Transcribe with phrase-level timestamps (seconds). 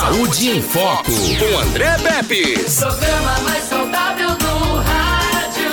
[0.00, 2.54] Saúde em Foco, com André Pepe.
[2.74, 5.70] Programa mais saudável do rádio.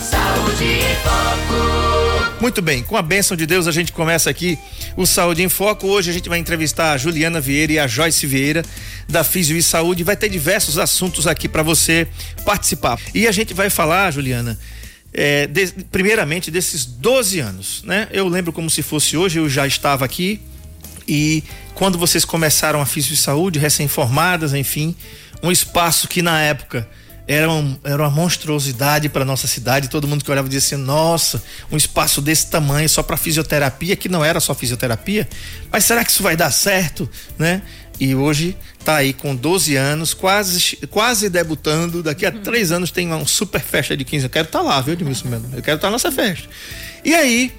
[0.00, 2.40] Saúde em Foco.
[2.40, 4.56] Muito bem, com a bênção de Deus a gente começa aqui
[4.96, 5.88] o Saúde em Foco.
[5.88, 8.64] Hoje a gente vai entrevistar a Juliana Vieira e a Joyce Vieira
[9.08, 10.04] da Físio e Saúde.
[10.04, 12.06] Vai ter diversos assuntos aqui para você
[12.44, 13.00] participar.
[13.12, 14.56] E a gente vai falar, Juliana,
[15.12, 18.06] é, de, primeiramente desses 12 anos, né?
[18.12, 20.40] Eu lembro como se fosse hoje, eu já estava aqui
[21.10, 21.42] e
[21.74, 24.94] quando vocês começaram a Físio Saúde, recém-formadas, enfim,
[25.42, 26.88] um espaço que na época
[27.26, 29.90] era, um, era uma monstruosidade para nossa cidade.
[29.90, 34.08] Todo mundo que olhava dizia assim: nossa, um espaço desse tamanho só para fisioterapia, que
[34.08, 35.28] não era só fisioterapia,
[35.72, 37.60] mas será que isso vai dar certo, né?
[37.98, 42.04] E hoje tá aí com 12 anos, quase, quase debutando.
[42.04, 44.26] Daqui a três anos tem uma super festa de 15.
[44.26, 45.28] Eu quero estar tá lá, viu, Edmilson?
[45.28, 46.48] Eu quero estar tá nessa festa.
[47.04, 47.52] E aí,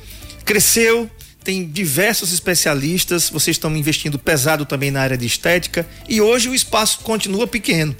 [0.45, 1.09] cresceu,
[1.43, 6.55] tem diversos especialistas, vocês estão investindo pesado também na área de estética e hoje o
[6.55, 7.95] espaço continua pequeno,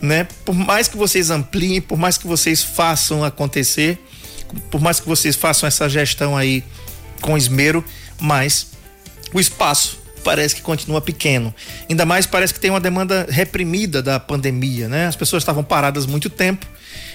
[0.00, 0.28] né?
[0.44, 3.98] Por mais que vocês ampliem, por mais que vocês façam acontecer,
[4.70, 6.62] por mais que vocês façam essa gestão aí
[7.20, 7.84] com esmero,
[8.20, 8.68] mas
[9.32, 11.54] o espaço parece que continua pequeno.
[11.88, 15.06] Ainda mais parece que tem uma demanda reprimida da pandemia, né?
[15.06, 16.66] As pessoas estavam paradas muito tempo.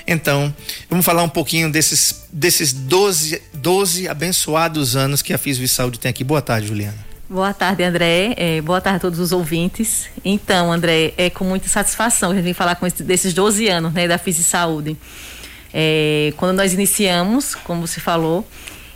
[0.07, 0.53] Então,
[0.89, 6.09] vamos falar um pouquinho desses, desses 12, 12 abençoados anos que a Fisio Saúde tem
[6.09, 6.23] aqui.
[6.23, 7.09] Boa tarde, Juliana.
[7.29, 8.33] Boa tarde, André.
[8.37, 10.07] É, boa tarde a todos os ouvintes.
[10.25, 13.67] Então, André, é com muita satisfação que a gente vem falar com esse, desses 12
[13.67, 14.97] anos né, da Fisi Saúde.
[15.71, 18.47] É, quando nós iniciamos, como você falou,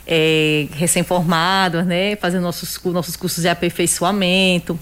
[0.06, 2.16] é, recém-formados, né?
[2.16, 4.78] Fazendo nossos, nossos cursos de aperfeiçoamento.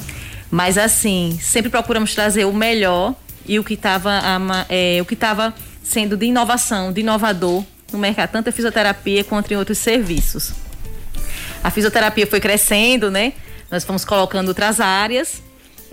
[0.49, 4.21] Mas assim, sempre procuramos trazer o melhor e o que estava
[4.69, 9.51] é, o que estava sendo de inovação, de inovador no mercado, tanto a fisioterapia quanto
[9.51, 10.51] em outros serviços.
[11.63, 13.33] A fisioterapia foi crescendo, né?
[13.69, 15.41] Nós fomos colocando outras áreas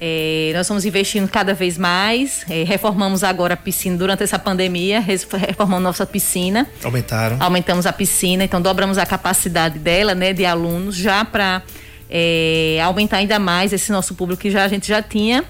[0.01, 2.45] é, nós estamos investindo cada vez mais.
[2.49, 6.67] É, reformamos agora a piscina durante essa pandemia, reformamos nossa piscina.
[6.85, 7.37] Aumentaram.
[7.41, 11.63] Aumentamos a piscina, então dobramos a capacidade dela, né, de alunos, já para
[12.09, 15.45] é, aumentar ainda mais esse nosso público que já a gente já tinha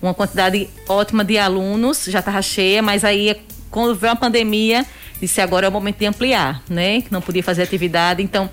[0.00, 3.36] uma quantidade ótima de alunos, já estava cheia, mas aí
[3.70, 4.86] quando veio a pandemia,
[5.20, 7.02] disse agora é o momento de ampliar, né?
[7.02, 8.48] Que não podia fazer atividade, então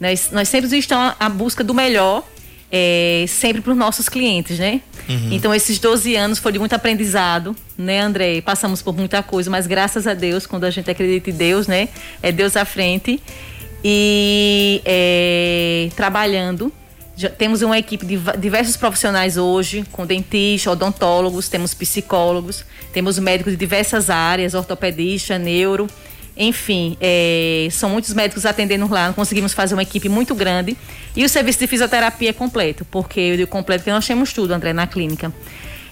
[0.00, 2.24] nós, nós sempre estamos à busca do melhor
[2.70, 4.80] é, sempre para os nossos clientes, né?
[5.08, 5.32] Uhum.
[5.32, 8.40] Então, esses 12 anos foi de muito aprendizado, né, André?
[8.40, 11.88] Passamos por muita coisa, mas graças a Deus, quando a gente acredita em Deus, né?
[12.22, 13.20] É Deus à frente.
[13.82, 16.72] E é, trabalhando.
[17.16, 23.54] Já temos uma equipe de diversos profissionais hoje, com dentistas, odontólogos, temos psicólogos, temos médicos
[23.54, 25.88] de diversas áreas, ortopedista, neuro.
[26.40, 30.76] Enfim, é, são muitos médicos atendendo lá, conseguimos fazer uma equipe muito grande.
[31.16, 34.54] E o serviço de fisioterapia é completo, porque eu digo completo porque nós temos tudo,
[34.54, 35.32] André, na clínica.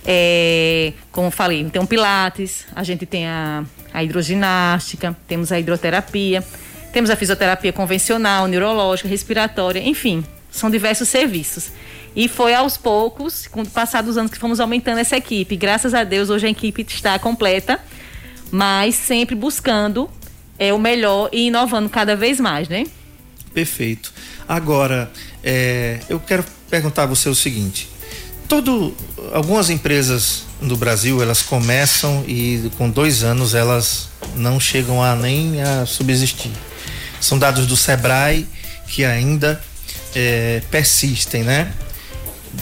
[0.04, 6.44] É, como falei, tem um pilates, a gente tem a, a hidroginástica, temos a hidroterapia,
[6.92, 11.72] temos a fisioterapia convencional, neurológica, respiratória, enfim, são diversos serviços.
[12.14, 15.56] E foi aos poucos, com o passar dos anos, que fomos aumentando essa equipe.
[15.56, 17.80] Graças a Deus, hoje a equipe está completa,
[18.50, 20.08] mas sempre buscando
[20.58, 22.86] é o melhor e inovando cada vez mais, né?
[23.52, 24.12] Perfeito.
[24.48, 25.10] Agora,
[25.42, 27.88] é, eu quero perguntar a você o seguinte:
[28.48, 28.94] todo,
[29.32, 35.62] algumas empresas no Brasil elas começam e com dois anos elas não chegam a nem
[35.62, 36.52] a subsistir.
[37.20, 38.46] São dados do Sebrae
[38.88, 39.60] que ainda
[40.14, 41.72] é, persistem, né?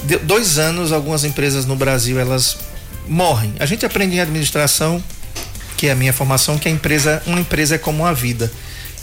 [0.05, 2.57] De, dois anos algumas empresas no Brasil elas
[3.07, 3.55] morrem.
[3.59, 5.03] A gente aprende em administração
[5.77, 8.51] que é a minha formação, que a empresa, uma empresa é como uma vida.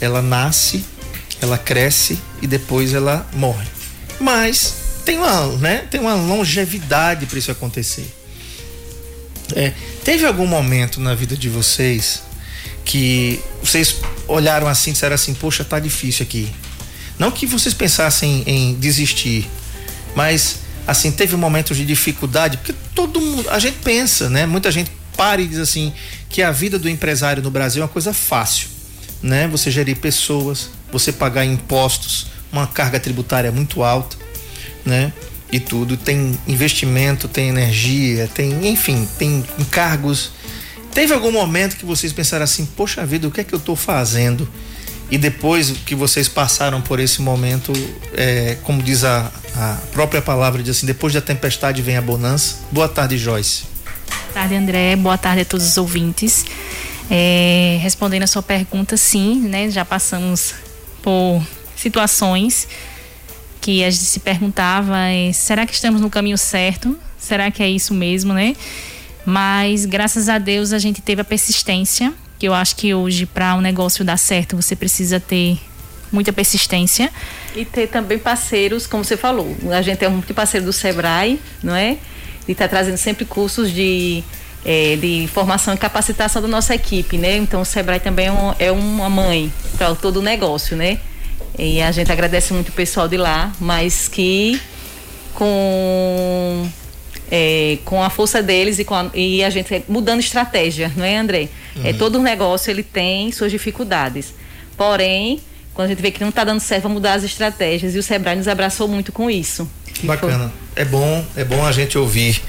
[0.00, 0.84] Ela nasce,
[1.40, 3.66] ela cresce e depois ela morre.
[4.20, 4.74] Mas
[5.04, 8.06] tem uma, né, tem uma longevidade para isso acontecer.
[9.54, 9.72] É,
[10.04, 12.22] teve algum momento na vida de vocês
[12.84, 13.96] que vocês
[14.26, 16.50] olharam assim e disseram assim, poxa, tá difícil aqui.
[17.18, 19.48] Não que vocês pensassem em desistir,
[20.14, 24.46] mas assim, teve momentos de dificuldade, porque todo mundo, a gente pensa, né?
[24.46, 24.90] Muita gente
[25.42, 25.92] e diz assim
[26.28, 28.68] que a vida do empresário no Brasil é uma coisa fácil,
[29.22, 29.46] né?
[29.48, 34.16] Você gerir pessoas, você pagar impostos, uma carga tributária muito alta,
[34.84, 35.12] né?
[35.50, 40.30] E tudo tem investimento, tem energia, tem, enfim, tem encargos.
[40.94, 43.76] Teve algum momento que vocês pensaram assim, poxa vida, o que é que eu estou
[43.76, 44.48] fazendo?
[45.10, 47.70] E depois que vocês passaram por esse momento,
[48.14, 52.60] é, como diz a, a própria palavra, diz assim, depois da tempestade vem a bonança.
[52.70, 53.71] Boa tarde, Joyce.
[54.24, 54.96] Boa tarde, André.
[54.96, 56.44] Boa tarde a todos os ouvintes.
[57.10, 59.70] É, respondendo a sua pergunta, sim, né?
[59.70, 60.54] Já passamos
[61.02, 61.42] por
[61.76, 62.68] situações
[63.60, 66.98] que a gente se perguntava, é, será que estamos no caminho certo?
[67.16, 68.56] Será que é isso mesmo, né?
[69.24, 73.54] Mas graças a Deus a gente teve a persistência, que eu acho que hoje para
[73.54, 75.60] um negócio dar certo você precisa ter
[76.10, 77.10] muita persistência.
[77.54, 79.56] E ter também parceiros, como você falou.
[79.70, 81.98] A gente é muito parceiro do Sebrae, não é?
[82.46, 84.22] E está trazendo sempre cursos de,
[84.64, 87.36] é, de formação e capacitação da nossa equipe, né?
[87.36, 90.98] Então o Sebrae também é, um, é uma mãe para todo o negócio, né?
[91.58, 94.60] E a gente agradece muito o pessoal de lá, mas que
[95.34, 96.68] com
[97.30, 101.48] é, com a força deles e, a, e a gente mudando estratégia, não é, André?
[101.76, 101.86] É, uhum.
[101.86, 104.34] É, todo negócio ele tem suas dificuldades.
[104.76, 105.40] Porém,
[105.72, 107.94] quando a gente vê que não está dando certo, vamos mudar as estratégias.
[107.94, 109.68] E o Sebrae nos abraçou muito com isso.
[110.06, 110.52] Bacana.
[110.74, 112.42] É bom, é bom a gente ouvir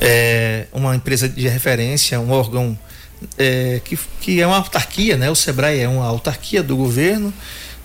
[0.00, 2.78] é, uma empresa de referência, um órgão
[3.38, 5.30] é, que, que é uma autarquia, né?
[5.30, 7.32] O Sebrae é uma autarquia do governo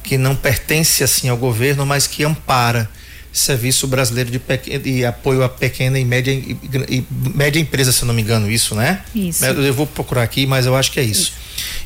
[0.03, 2.89] que não pertence assim ao governo, mas que ampara
[3.31, 6.57] Serviço Brasileiro de, de Apoio a Pequena e Média, e,
[6.89, 9.03] e, Média Empresa, se eu não me engano, isso, né?
[9.13, 9.45] Isso.
[9.45, 11.33] Eu, eu vou procurar aqui, mas eu acho que é isso.
[11.33, 11.33] isso.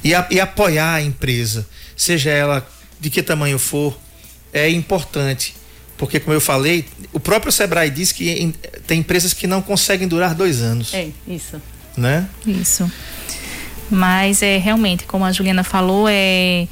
[0.04, 2.66] E, a, e apoiar a empresa, seja ela
[3.00, 3.98] de que tamanho for,
[4.54, 5.56] é importante.
[6.02, 6.84] Porque, como eu falei,
[7.14, 8.52] o próprio Sebrae diz que em,
[8.88, 10.96] tem empresas que não conseguem durar dois anos.
[10.96, 11.62] É, isso.
[11.96, 12.28] Né?
[12.44, 12.92] Isso.
[13.88, 16.68] Mas é realmente, como a Juliana falou, é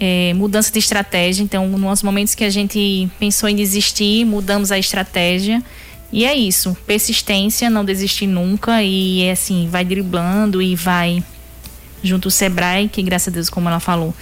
[0.00, 1.44] é, mudança de estratégia.
[1.44, 5.62] Então, nos momentos que a gente pensou em desistir, mudamos a estratégia.
[6.12, 11.22] E é isso, persistência, não desistir nunca e é assim, vai driblando e vai
[12.02, 14.12] junto ao Sebrae, que graças a Deus, como ela falou,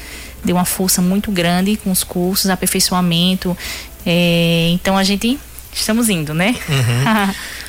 [0.45, 3.57] deu uma força muito grande com os cursos, aperfeiçoamento.
[4.05, 5.39] É, então a gente
[5.73, 6.57] estamos indo, né?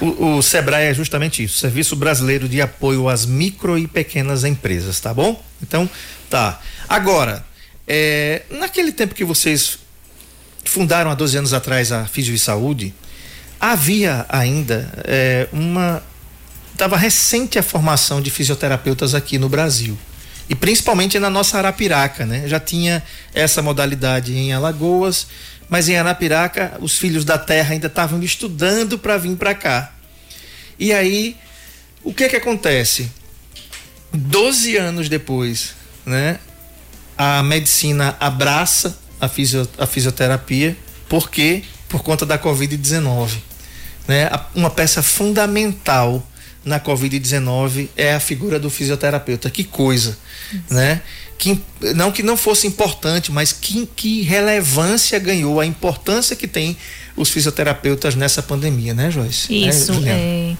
[0.02, 0.08] Uhum.
[0.08, 5.00] o, o, Sebrae é justamente isso, Serviço Brasileiro de Apoio às Micro e Pequenas Empresas,
[5.00, 5.42] tá bom?
[5.62, 5.90] Então,
[6.30, 6.60] tá.
[6.90, 7.46] Agora,
[7.88, 9.78] é, naquele tempo que vocês
[10.66, 12.94] fundaram há 12 anos atrás a Físio e Saúde,
[13.60, 16.02] havia ainda é, uma.
[16.72, 19.98] Estava recente a formação de fisioterapeutas aqui no Brasil.
[20.50, 22.48] E principalmente na nossa Arapiraca, né?
[22.48, 25.28] Já tinha essa modalidade em Alagoas,
[25.72, 29.92] mas em Arapiraca os filhos da terra ainda estavam estudando para vir para cá.
[30.78, 31.38] E aí,
[32.04, 33.10] o que que acontece?
[34.14, 35.74] Doze anos depois,
[36.06, 36.38] né?
[37.18, 40.76] a medicina abraça a, fisio, a fisioterapia,
[41.08, 43.38] porque por conta da Covid-19.
[44.08, 44.30] Né?
[44.56, 46.28] Uma peça fundamental
[46.66, 49.50] na Covid-19 é a figura do fisioterapeuta.
[49.50, 50.18] Que coisa,
[50.70, 51.02] né?
[51.42, 51.60] Que,
[51.96, 56.78] não que não fosse importante, mas que, que relevância ganhou, a importância que tem
[57.18, 59.52] os fisioterapeutas nessa pandemia, né, Joyce?
[59.52, 60.00] Isso.
[60.02, 60.56] Né, é,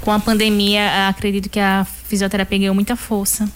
[0.00, 3.46] com a pandemia, acredito que a fisioterapia ganhou muita força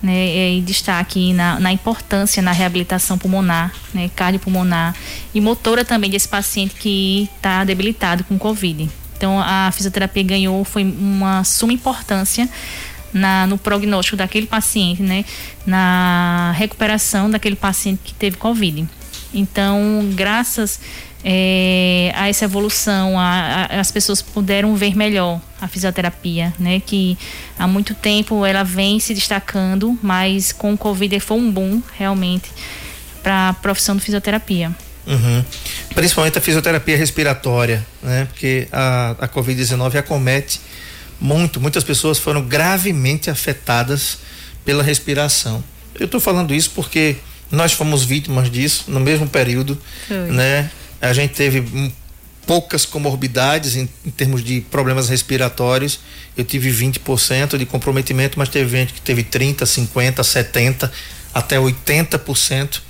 [0.00, 4.94] né, e destaque na, na, importância na reabilitação pulmonar, né, cardiopulmonar
[5.34, 8.88] e motora também desse paciente que está debilitado com Covid.
[9.16, 12.48] Então a fisioterapia ganhou foi uma suma importância
[13.14, 15.24] na, no prognóstico daquele paciente, né,
[15.64, 18.86] na recuperação daquele paciente que teve Covid.
[19.32, 20.80] Então, graças
[21.24, 26.80] é, a essa evolução, a, a, as pessoas puderam ver melhor a fisioterapia, né?
[26.84, 27.16] Que
[27.58, 32.50] há muito tempo ela vem se destacando, mas com o Covid foi um boom realmente
[33.22, 34.70] para a profissão de fisioterapia.
[35.06, 35.44] Uhum.
[35.94, 38.26] Principalmente a fisioterapia respiratória, né?
[38.26, 40.60] Porque a, a Covid-19 acomete
[41.24, 44.18] muito, muitas pessoas foram gravemente afetadas
[44.62, 45.64] pela respiração.
[45.98, 47.16] Eu estou falando isso porque
[47.50, 49.80] nós fomos vítimas disso no mesmo período,
[50.28, 50.70] né?
[51.00, 51.92] A gente teve
[52.46, 55.98] poucas comorbidades em, em, termos de problemas respiratórios.
[56.36, 60.92] Eu tive 20% de comprometimento, mas teve gente que teve 30, 50, 70,
[61.32, 62.80] até 80%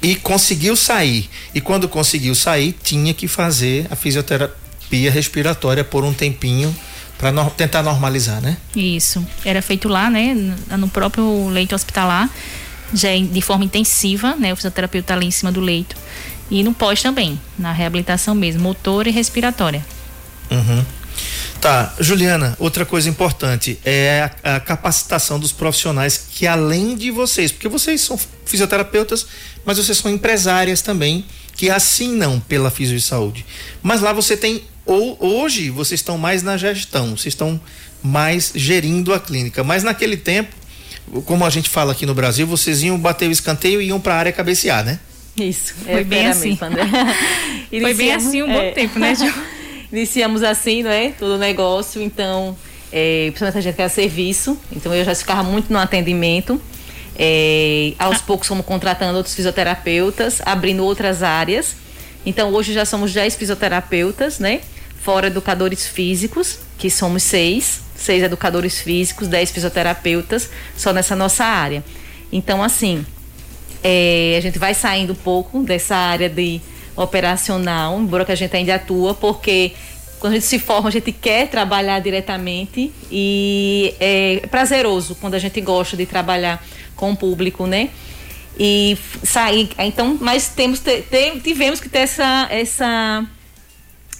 [0.00, 1.28] e conseguiu sair.
[1.54, 6.74] E quando conseguiu sair, tinha que fazer a fisioterapia respiratória por um tempinho
[7.18, 8.56] para no, tentar normalizar, né?
[8.74, 9.26] Isso.
[9.44, 10.34] Era feito lá, né,
[10.78, 12.30] no próprio leito hospitalar,
[12.94, 14.52] já de forma intensiva, né?
[14.52, 15.96] O fisioterapeuta ali em cima do leito
[16.50, 19.84] e no pós também, na reabilitação mesmo, motor e respiratória.
[20.50, 20.84] Uhum.
[21.60, 27.50] Tá, Juliana, outra coisa importante é a, a, capacitação dos profissionais que além de vocês,
[27.50, 29.26] porque vocês são fisioterapeutas,
[29.64, 31.24] mas vocês são empresárias também
[31.56, 33.44] que assinam pela Fisio de Saúde.
[33.82, 37.60] Mas lá você tem ou hoje vocês estão mais na gestão, vocês estão
[38.02, 40.56] mais gerindo a clínica, mas naquele tempo,
[41.26, 44.14] como a gente fala aqui no Brasil, vocês iam bater o escanteio e iam para
[44.14, 44.98] a área cabecear, né?
[45.36, 45.74] Isso.
[45.84, 46.56] Foi bem assim.
[47.70, 49.32] Foi bem assim um bom é, tempo, né, Ju?
[49.92, 51.10] Iniciamos assim, não é?
[51.10, 52.56] Todo o negócio, então,
[52.90, 56.60] é, principalmente a gente quer serviço, então eu já ficava muito no atendimento.
[57.14, 61.76] É, aos poucos fomos contratando outros fisioterapeutas, abrindo outras áreas.
[62.24, 64.60] Então hoje já somos 10 fisioterapeutas, né?
[65.00, 71.82] Fora educadores físicos, que somos seis, seis educadores físicos, 10 fisioterapeutas, só nessa nossa área.
[72.32, 73.04] Então, assim,
[73.82, 76.60] é, a gente vai saindo um pouco dessa área de
[76.96, 79.72] operacional, embora que a gente ainda atua, porque
[80.18, 85.38] quando a gente se forma, a gente quer trabalhar diretamente e é prazeroso quando a
[85.38, 86.64] gente gosta de trabalhar
[86.96, 87.90] com o público, né?
[88.58, 90.82] E sair, então, mas temos
[91.44, 93.24] tivemos que ter essa, essa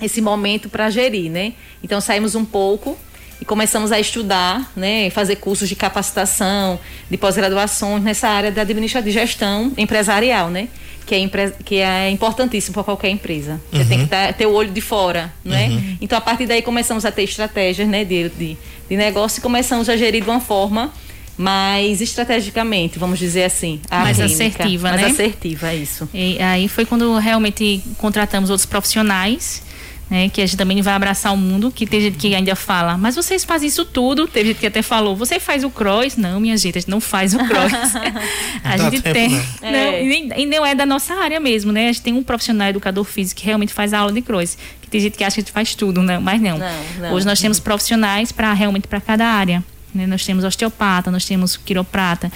[0.00, 1.54] esse momento para gerir, né?
[1.82, 2.96] Então saímos um pouco
[3.40, 6.78] e começamos a estudar, né, fazer cursos de capacitação,
[7.08, 10.68] de pós-graduação nessa área da administração de gestão empresarial, né?
[11.06, 11.52] Que é, empre...
[11.64, 13.60] que é importantíssimo para qualquer empresa.
[13.72, 14.08] Você tem que uhum.
[14.08, 15.68] ter, ter o olho de fora, né?
[15.68, 15.96] Uhum.
[16.02, 18.58] Então, a partir daí, começamos a ter estratégias né, de, de,
[18.90, 20.92] de negócio e começamos a gerir de uma forma
[21.38, 23.80] mais estrategicamente, vamos dizer assim.
[23.88, 25.08] mais assertiva, mais né?
[25.08, 26.08] Mais assertiva, é isso.
[26.12, 29.62] E aí foi quando realmente contratamos outros profissionais
[30.10, 32.96] né, que a gente também vai abraçar o mundo, que tem gente que ainda fala,
[32.96, 34.26] mas vocês fazem isso tudo.
[34.26, 36.16] Teve gente que até falou, você faz o cross?
[36.16, 37.72] Não, minha gente, a gente não faz o cross.
[38.64, 39.30] a gente tempo, tem.
[39.30, 39.44] Né?
[39.60, 40.40] Não, é.
[40.40, 41.88] e, não é da nossa área mesmo, né?
[41.88, 44.56] A gente tem um profissional educador físico que realmente faz a aula de cross.
[44.80, 46.18] Que tem gente que acha que a gente faz tudo, né?
[46.18, 46.58] mas não.
[46.58, 46.68] não,
[47.00, 47.12] não.
[47.12, 49.62] Hoje nós temos profissionais para realmente para cada área.
[49.94, 50.06] Né?
[50.06, 52.32] Nós temos osteopata, nós temos quiroprata,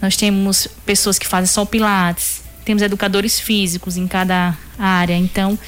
[0.00, 5.14] nós temos pessoas que fazem só pilates, temos educadores físicos em cada área.
[5.14, 5.58] Então,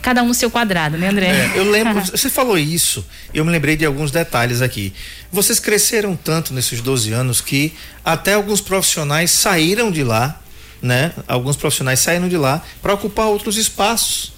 [0.00, 1.28] cada um no seu quadrado, né, André?
[1.28, 4.92] É, eu lembro, você falou isso, eu me lembrei de alguns detalhes aqui.
[5.30, 7.72] Vocês cresceram tanto nesses 12 anos que
[8.04, 10.40] até alguns profissionais saíram de lá,
[10.82, 11.12] né?
[11.28, 14.32] Alguns profissionais saíram de lá para ocupar outros espaços,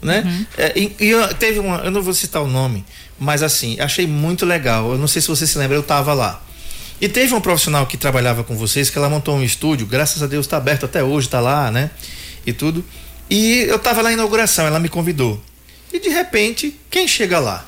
[0.00, 0.22] né?
[0.24, 0.46] Uhum.
[0.56, 2.84] É, e, e teve uma, eu não vou citar o nome,
[3.18, 4.92] mas assim, achei muito legal.
[4.92, 6.42] Eu não sei se você se lembra, eu estava lá.
[7.00, 10.26] E teve um profissional que trabalhava com vocês que ela montou um estúdio, graças a
[10.26, 11.90] Deus está aberto até hoje, está lá, né?
[12.44, 12.84] E tudo.
[13.30, 15.40] E eu estava lá na inauguração, ela me convidou.
[15.92, 17.66] E de repente, quem chega lá?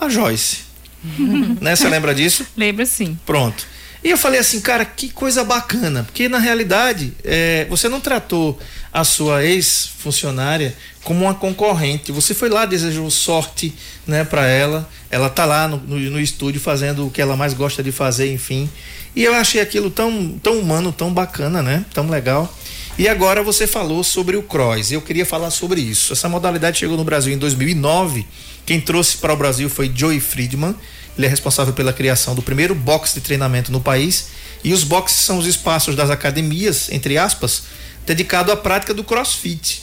[0.00, 0.58] A Joyce.
[1.60, 1.74] né?
[1.74, 2.46] Você lembra disso?
[2.56, 3.18] Lembro sim.
[3.26, 3.66] Pronto.
[4.04, 8.58] E eu falei assim, cara, que coisa bacana, porque na realidade é, você não tratou
[8.92, 12.10] a sua ex-funcionária como uma concorrente.
[12.10, 13.72] Você foi lá, desejou sorte,
[14.04, 14.88] né, para ela.
[15.08, 18.32] Ela tá lá no, no, no, estúdio fazendo o que ela mais gosta de fazer,
[18.32, 18.68] enfim.
[19.14, 21.84] E eu achei aquilo tão, tão humano, tão bacana, né?
[21.94, 22.52] Tão legal.
[22.98, 24.92] E agora você falou sobre o cross.
[24.92, 26.12] Eu queria falar sobre isso.
[26.12, 28.26] Essa modalidade chegou no Brasil em 2009.
[28.66, 30.74] Quem trouxe para o Brasil foi Joey Friedman.
[31.16, 34.28] Ele é responsável pela criação do primeiro box de treinamento no país.
[34.62, 37.64] E os boxes são os espaços das academias, entre aspas,
[38.06, 39.82] dedicado à prática do crossfit.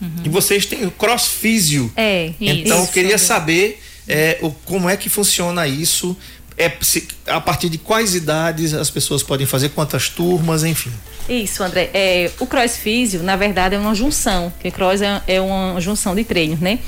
[0.00, 0.10] Uhum.
[0.24, 1.90] E vocês têm o crossfísio.
[1.96, 2.88] É, Então isso.
[2.88, 6.16] eu queria saber é, o, como é que funciona isso.
[6.56, 10.92] É, se, a partir de quais idades as pessoas podem fazer, quantas turmas, enfim.
[11.28, 11.90] Isso, André.
[11.92, 16.14] É, o cross físio, na verdade, é uma junção, porque cross é, é uma junção
[16.14, 16.78] de treinos, né?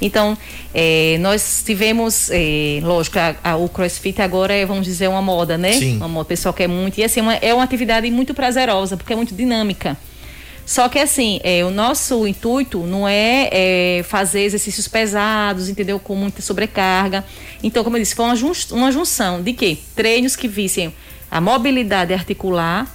[0.00, 0.36] Então,
[0.74, 5.58] é, nós tivemos, é, lógico, a, a, o crossfit agora é, vamos dizer, uma moda,
[5.58, 5.72] né?
[5.74, 5.96] Sim.
[5.96, 6.98] Uma moda, o pessoal quer muito.
[6.98, 9.96] E assim, uma, é uma atividade muito prazerosa, porque é muito dinâmica.
[10.64, 15.98] Só que assim, é, o nosso intuito não é, é, fazer exercícios pesados, entendeu?
[15.98, 17.24] Com muita sobrecarga.
[17.62, 19.78] Então, como eu disse, foi uma, jun uma junção de quê?
[19.96, 20.94] Treinos que vissem
[21.28, 22.86] a mobilidade articular,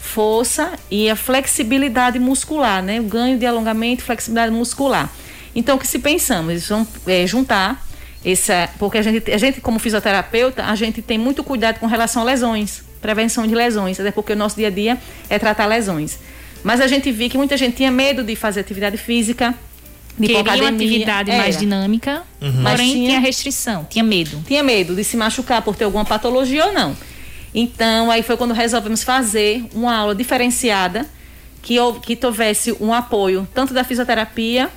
[0.00, 3.00] força e a flexibilidade muscular, né?
[3.00, 5.10] O ganho de alongamento e flexibilidade muscular.
[5.54, 6.50] Então, o que se pensamos?
[6.50, 7.86] Eles vão é, juntar
[8.24, 12.22] essa, porque a gente, a gente, como fisioterapeuta, a gente tem muito cuidado com relação
[12.22, 16.18] a lesões, prevenção de lesões, até porque o nosso dia a dia é tratar lesões.
[16.62, 19.54] Mas a gente viu que muita gente tinha medo de fazer atividade física,
[20.18, 20.70] de Queria academia.
[20.70, 22.62] uma atividade mais dinâmica, uhum.
[22.62, 24.42] porém tinha, tinha restrição, tinha medo.
[24.46, 26.94] Tinha medo de se machucar por ter alguma patologia ou não.
[27.54, 31.06] Então, aí foi quando resolvemos fazer uma aula diferenciada
[31.62, 34.70] que, que tivesse um apoio tanto da fisioterapia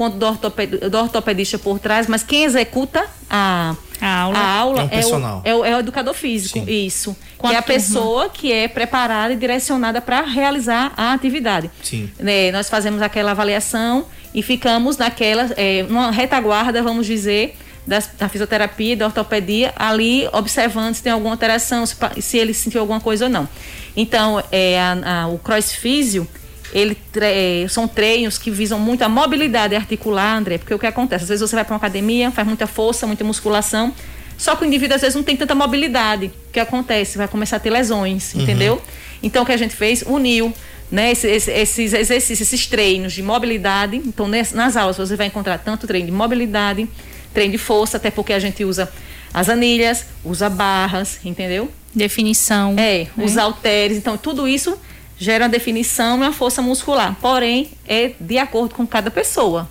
[0.00, 4.88] quanto do, ortoped, do ortopedista por trás, mas quem executa a, a aula, a aula
[4.90, 6.64] é, o, é, o, é, o, educador físico, Sim.
[6.70, 7.14] isso.
[7.36, 11.70] Com que é a pessoa que é preparada e direcionada para realizar a atividade.
[11.82, 12.10] Sim.
[12.18, 18.28] É, nós fazemos aquela avaliação e ficamos naquela, é, numa retaguarda, vamos dizer, da, da
[18.28, 23.24] fisioterapia, da ortopedia, ali observando se tem alguma alteração, se, se ele sentiu alguma coisa
[23.24, 23.48] ou não.
[23.96, 26.26] Então, é, a, a, o crossfísio,
[26.72, 31.24] ele é, são treinos que visam muito a mobilidade articular, André, porque o que acontece?
[31.24, 33.92] Às vezes você vai para uma academia, faz muita força, muita musculação,
[34.38, 36.26] só que o indivíduo às vezes não tem tanta mobilidade.
[36.48, 37.18] O que acontece?
[37.18, 38.42] Vai começar a ter lesões, uhum.
[38.42, 38.82] entendeu?
[39.22, 40.02] Então o que a gente fez?
[40.06, 40.54] Uniu
[40.90, 43.96] né, esses, esses exercícios, esses treinos de mobilidade.
[43.96, 46.88] Então, nas aulas você vai encontrar tanto treino de mobilidade,
[47.32, 48.90] treino de força, até porque a gente usa
[49.32, 51.70] as anilhas, usa barras, entendeu?
[51.94, 52.74] Definição.
[52.78, 53.24] É, né?
[53.24, 53.96] os halteres.
[53.96, 54.76] Então, tudo isso
[55.18, 57.16] gera uma definição e uma força muscular.
[57.20, 59.68] Porém, é de acordo com cada pessoa.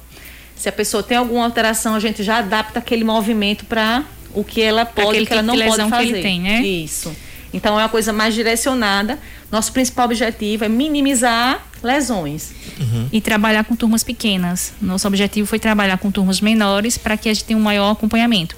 [0.55, 4.61] Se a pessoa tem alguma alteração, a gente já adapta aquele movimento para o que
[4.61, 6.05] ela pode e o que ela tipo não pode fazer.
[6.05, 6.61] Que ele tem, né?
[6.61, 7.15] Isso.
[7.53, 9.17] Então é uma coisa mais direcionada.
[9.51, 12.51] Nosso principal objetivo é minimizar lesões.
[12.79, 13.07] Uhum.
[13.11, 14.73] E trabalhar com turmas pequenas.
[14.81, 18.55] Nosso objetivo foi trabalhar com turmas menores para que a gente tenha um maior acompanhamento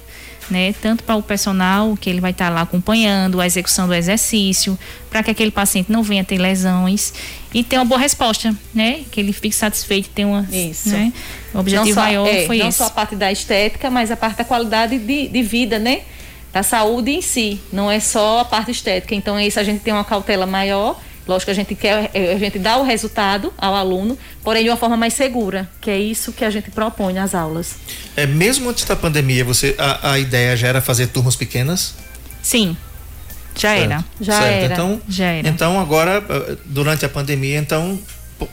[0.50, 0.74] né?
[0.80, 4.78] Tanto para o personal, que ele vai estar tá lá acompanhando a execução do exercício,
[5.10, 7.12] para que aquele paciente não venha ter lesões
[7.52, 9.02] e ter uma boa resposta, né?
[9.10, 10.46] Que ele fique satisfeito, tenha uma.
[10.52, 10.90] Isso.
[10.90, 11.12] Né?
[11.54, 12.80] O objetivo só, maior é, foi não esse.
[12.80, 16.02] Não só a parte da estética, mas a parte da qualidade de, de vida, né?
[16.52, 17.60] Da saúde em si.
[17.72, 19.14] Não é só a parte estética.
[19.14, 22.58] Então, isso a gente tem uma cautela maior Lógico que a gente quer, a gente
[22.58, 26.44] dá o resultado ao aluno, porém de uma forma mais segura, que é isso que
[26.44, 27.76] a gente propõe nas aulas.
[28.16, 31.94] É mesmo antes da pandemia, você a, a ideia já era fazer turmas pequenas?
[32.42, 32.76] Sim.
[33.54, 33.84] Já certo.
[33.84, 34.04] era.
[34.20, 34.64] Já certo.
[34.64, 34.74] era.
[34.74, 35.48] Então, já era.
[35.48, 36.24] Então agora
[36.64, 38.00] durante a pandemia, então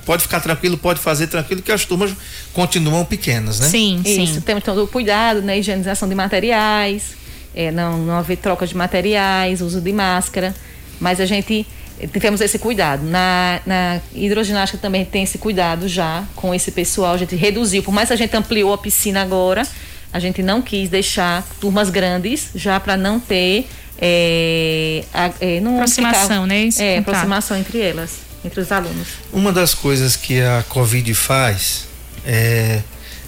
[0.06, 2.12] pode ficar tranquilo, pode fazer tranquilo que as turmas
[2.54, 3.68] continuam pequenas, né?
[3.68, 4.42] Sim, Isso, sim.
[4.42, 5.58] Temos todo o cuidado, né?
[5.58, 7.18] Higienização de materiais,
[7.54, 10.54] é, não, não haver troca de materiais, uso de máscara,
[11.00, 11.66] mas a gente
[12.12, 13.04] tivemos esse cuidado.
[13.04, 17.14] Na, na hidroginástica também tem esse cuidado já com esse pessoal.
[17.14, 19.68] A gente reduziu, por mais que a gente ampliou a piscina agora,
[20.12, 23.68] a gente não quis deixar turmas grandes já para não ter
[24.02, 26.66] é, a, é, não aproximação, ficar, né?
[26.66, 27.10] Esse é, contato.
[27.10, 28.12] aproximação entre elas,
[28.44, 29.08] entre os alunos.
[29.32, 31.88] Uma das coisas que a Covid faz
[32.26, 32.82] é,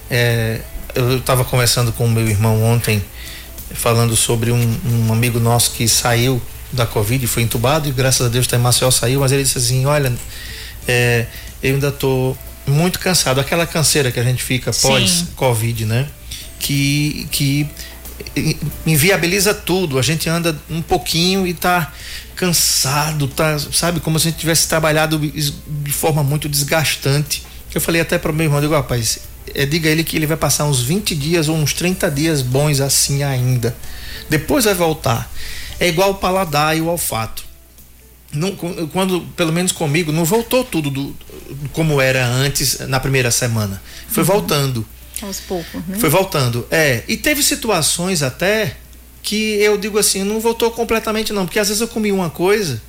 [0.10, 0.62] é
[0.96, 3.02] eu estava conversando com o meu irmão ontem
[3.74, 8.30] falando sobre um, um amigo nosso que saiu da Covid, foi entubado e graças a
[8.30, 10.14] Deus está em Maceió, saiu, mas ele disse assim, olha,
[10.88, 11.26] é,
[11.62, 16.08] eu ainda estou muito cansado, aquela canseira que a gente fica pós-Covid, né?
[16.60, 17.68] Que, que
[18.86, 21.92] inviabiliza tudo, a gente anda um pouquinho e tá
[22.36, 27.44] cansado, tá, sabe, como se a gente tivesse trabalhado de forma muito desgastante.
[27.74, 29.20] Eu falei até para o meu irmão, digo, rapaz,
[29.54, 32.80] é, diga ele que ele vai passar uns 20 dias ou uns 30 dias bons
[32.80, 33.76] assim ainda.
[34.30, 35.30] Depois vai voltar
[35.82, 37.44] é igual o paladar e o olfato.
[38.32, 38.56] Não,
[38.94, 41.16] quando, pelo menos comigo, não voltou tudo do,
[41.74, 43.82] como era antes na primeira semana.
[44.08, 44.28] Foi uhum.
[44.28, 44.88] voltando.
[45.24, 45.98] Aos poucos, né?
[45.98, 46.68] Foi voltando.
[46.70, 47.04] É.
[47.08, 48.78] E teve situações até
[49.24, 51.46] que eu digo assim, não voltou completamente, não.
[51.46, 52.80] Porque às vezes eu comi uma coisa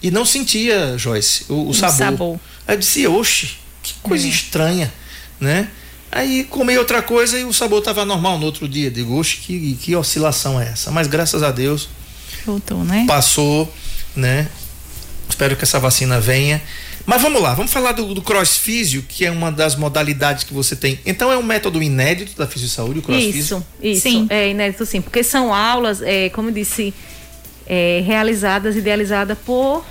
[0.00, 1.96] e não sentia, Joyce, o, o sabor.
[1.96, 2.40] sabor.
[2.68, 4.30] Aí eu disse, oxe, que coisa uhum.
[4.30, 4.92] estranha,
[5.42, 5.68] né?
[6.10, 8.90] Aí comi outra coisa e o sabor estava normal no outro dia.
[8.90, 10.90] Digo, oxe, que, que oscilação é essa?
[10.90, 11.88] Mas graças a Deus
[12.44, 13.04] Voltou, né?
[13.06, 13.72] Passou,
[14.16, 14.48] né?
[15.28, 16.60] Espero que essa vacina venha.
[17.04, 20.76] Mas vamos lá, vamos falar do, do crossfísio, que é uma das modalidades que você
[20.76, 21.00] tem.
[21.04, 23.40] Então é um método inédito da Fisiosaúde, o crossfísio?
[23.40, 24.00] Isso, isso.
[24.02, 24.26] Sim.
[24.30, 26.94] É inédito sim, porque são aulas, é, como eu disse,
[27.66, 29.84] é, realizadas, idealizadas por,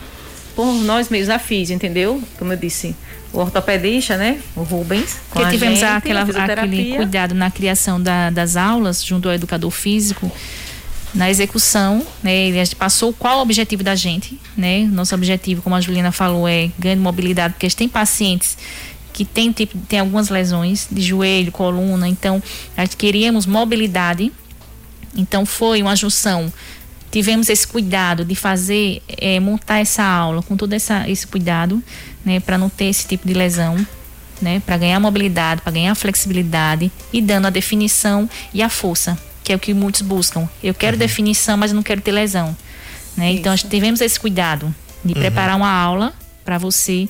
[0.55, 2.21] por nós mesmos, a Fisio, entendeu?
[2.39, 2.95] Como eu disse,
[3.33, 4.39] o ortopedista, né?
[4.55, 5.17] O Rubens.
[5.29, 10.31] Porque tivemos gente, aquela, aquele cuidado na criação da, das aulas junto ao educador físico
[11.13, 12.47] na execução, né?
[12.47, 14.87] A gente passou qual o objetivo da gente, né?
[14.91, 18.57] Nosso objetivo, como a Juliana falou, é ganho de mobilidade, porque a gente tem pacientes
[19.13, 22.41] que tem tipo tem algumas lesões de joelho, coluna, então
[22.77, 24.31] a gente queríamos mobilidade.
[25.15, 26.51] Então foi uma junção.
[27.11, 31.83] Tivemos esse cuidado de fazer, é, montar essa aula com todo essa, esse cuidado,
[32.25, 33.85] né, para não ter esse tipo de lesão,
[34.41, 39.51] né, para ganhar mobilidade, para ganhar flexibilidade e dando a definição e a força que
[39.51, 40.47] é o que muitos buscam.
[40.63, 40.99] Eu quero uhum.
[40.99, 42.55] definição, mas não quero ter lesão.
[43.17, 43.33] Né?
[43.33, 45.19] Então, tivemos esse cuidado de uhum.
[45.19, 46.13] preparar uma aula
[46.45, 47.09] para você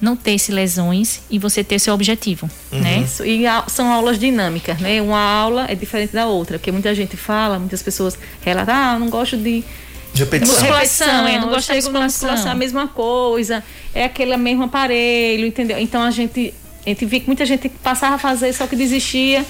[0.00, 2.80] não ter lesões e você ter seu objetivo, uhum.
[2.80, 2.98] né?
[2.98, 3.24] Isso.
[3.24, 5.00] E a, são aulas dinâmicas, né?
[5.00, 9.00] Uma aula é diferente da outra, porque muita gente fala, muitas pessoas relatam, ah, eu
[9.00, 9.64] não gosto de
[10.12, 10.54] de repetição.
[10.54, 12.48] Musculação, é, não gosto de musculação.
[12.48, 13.62] é a mesma coisa,
[13.94, 15.78] é aquele mesmo aparelho, entendeu?
[15.78, 16.54] Então a gente,
[16.84, 19.44] a gente via que muita gente passava a fazer, só que desistia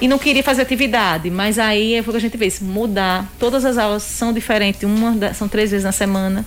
[0.00, 3.30] e não queria fazer atividade, mas aí foi o que a gente fez, mudar.
[3.38, 6.44] Todas as aulas são diferentes, uma são três vezes na semana.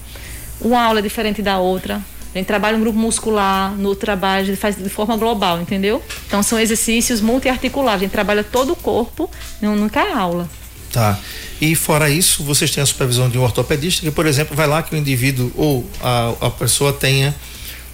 [0.62, 2.02] Uma aula é diferente da outra.
[2.38, 6.04] A gente trabalha um grupo muscular, no trabalho a gente faz de forma global, entendeu?
[6.28, 9.28] Então são exercícios multiarticulares, a gente trabalha todo o corpo,
[9.60, 10.48] não cai aula.
[10.94, 11.18] Tá.
[11.60, 14.84] E fora isso, vocês têm a supervisão de um ortopedista que, por exemplo, vai lá
[14.84, 17.36] que o indivíduo ou a, a pessoa tenha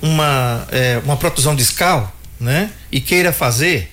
[0.01, 2.69] uma, é, uma protusão discal, né?
[2.91, 3.92] E queira fazer,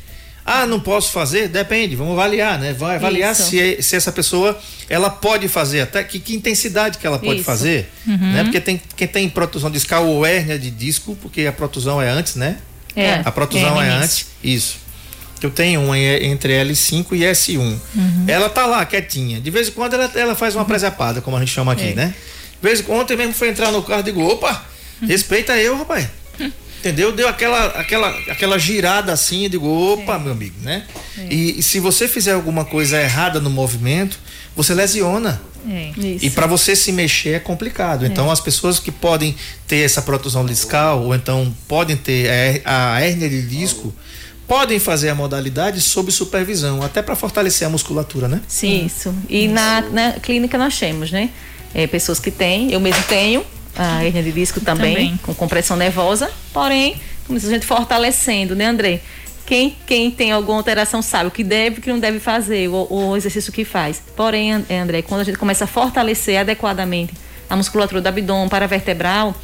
[0.51, 1.49] ah, não posso fazer?
[1.49, 2.73] Depende, vamos avaliar, né?
[2.73, 4.59] Vai avaliar se, se essa pessoa
[4.89, 7.45] ela pode fazer, até que, que intensidade que ela pode Isso.
[7.45, 7.91] fazer.
[8.07, 8.17] Uhum.
[8.17, 8.43] Né?
[8.45, 12.35] Porque tem quem tem protusão discal ou hérnia de disco, porque a protusão é antes,
[12.35, 12.59] né?
[12.97, 13.23] É.
[13.25, 14.27] A protusão é, é antes.
[14.43, 14.79] Isso.
[15.43, 17.59] Eu tenho uma entre L5 e S1.
[17.59, 18.25] Uhum.
[18.27, 19.41] Ela tá lá quietinha.
[19.41, 20.69] De vez em quando ela, ela faz uma uhum.
[20.69, 21.95] presepada, como a gente chama aqui, é.
[21.95, 22.15] né?
[22.61, 24.67] De vez em quando, ontem mesmo foi entrar no carro e digo, opa,
[25.07, 26.09] Respeita eu, rapaz.
[26.81, 27.13] Entendeu?
[27.13, 30.87] Deu aquela, aquela, aquela girada assim, eu digo, opa, meu amigo, né?
[31.29, 34.19] E, e se você fizer alguma coisa errada no movimento,
[34.57, 35.43] você lesiona.
[35.69, 35.91] É.
[35.95, 36.25] Isso.
[36.25, 38.07] E para você se mexer é complicado.
[38.07, 39.37] Então, as pessoas que podem
[39.69, 43.95] ter essa protusão discal ou então podem ter a hérnia de disco,
[44.49, 48.41] podem fazer a modalidade sob supervisão, até para fortalecer a musculatura, né?
[48.63, 49.15] Isso.
[49.29, 51.29] E na, na clínica nós temos, né?
[51.75, 53.45] É, pessoas que têm, eu mesmo tenho,
[53.77, 55.17] a hernia de disco também, Também.
[55.23, 59.01] com compressão nervosa, porém, como a gente fortalecendo, né, André?
[59.47, 62.69] Quem, quem tem alguma alteração sabe o que deve e o que não deve fazer,
[62.69, 64.01] o, o exercício que faz.
[64.15, 67.13] Porém, An- André, quando a gente começa a fortalecer adequadamente
[67.49, 69.35] a musculatura do abdômen paravertebral,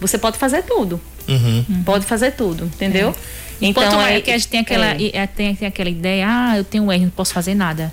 [0.00, 0.98] você pode fazer tudo.
[1.28, 1.82] Uhum.
[1.84, 3.14] Pode fazer tudo, entendeu?
[3.60, 4.96] Enquanto é- é que a gente tem aquela, é.
[4.98, 7.92] e- é, tem, tem aquela ideia, ah, eu tenho um hernia, não posso fazer nada.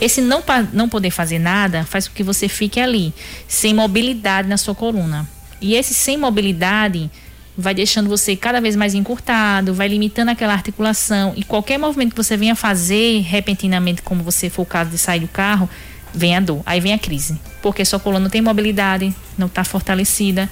[0.00, 3.14] Esse não, não poder fazer nada faz com que você fique ali,
[3.48, 5.28] sem mobilidade na sua coluna.
[5.60, 7.10] E esse sem mobilidade
[7.56, 11.32] vai deixando você cada vez mais encurtado, vai limitando aquela articulação.
[11.36, 15.20] E qualquer movimento que você venha fazer repentinamente, como você for o caso de sair
[15.20, 15.68] do carro,
[16.12, 17.38] vem a dor, aí vem a crise.
[17.62, 20.48] Porque sua coluna não tem mobilidade, não está fortalecida.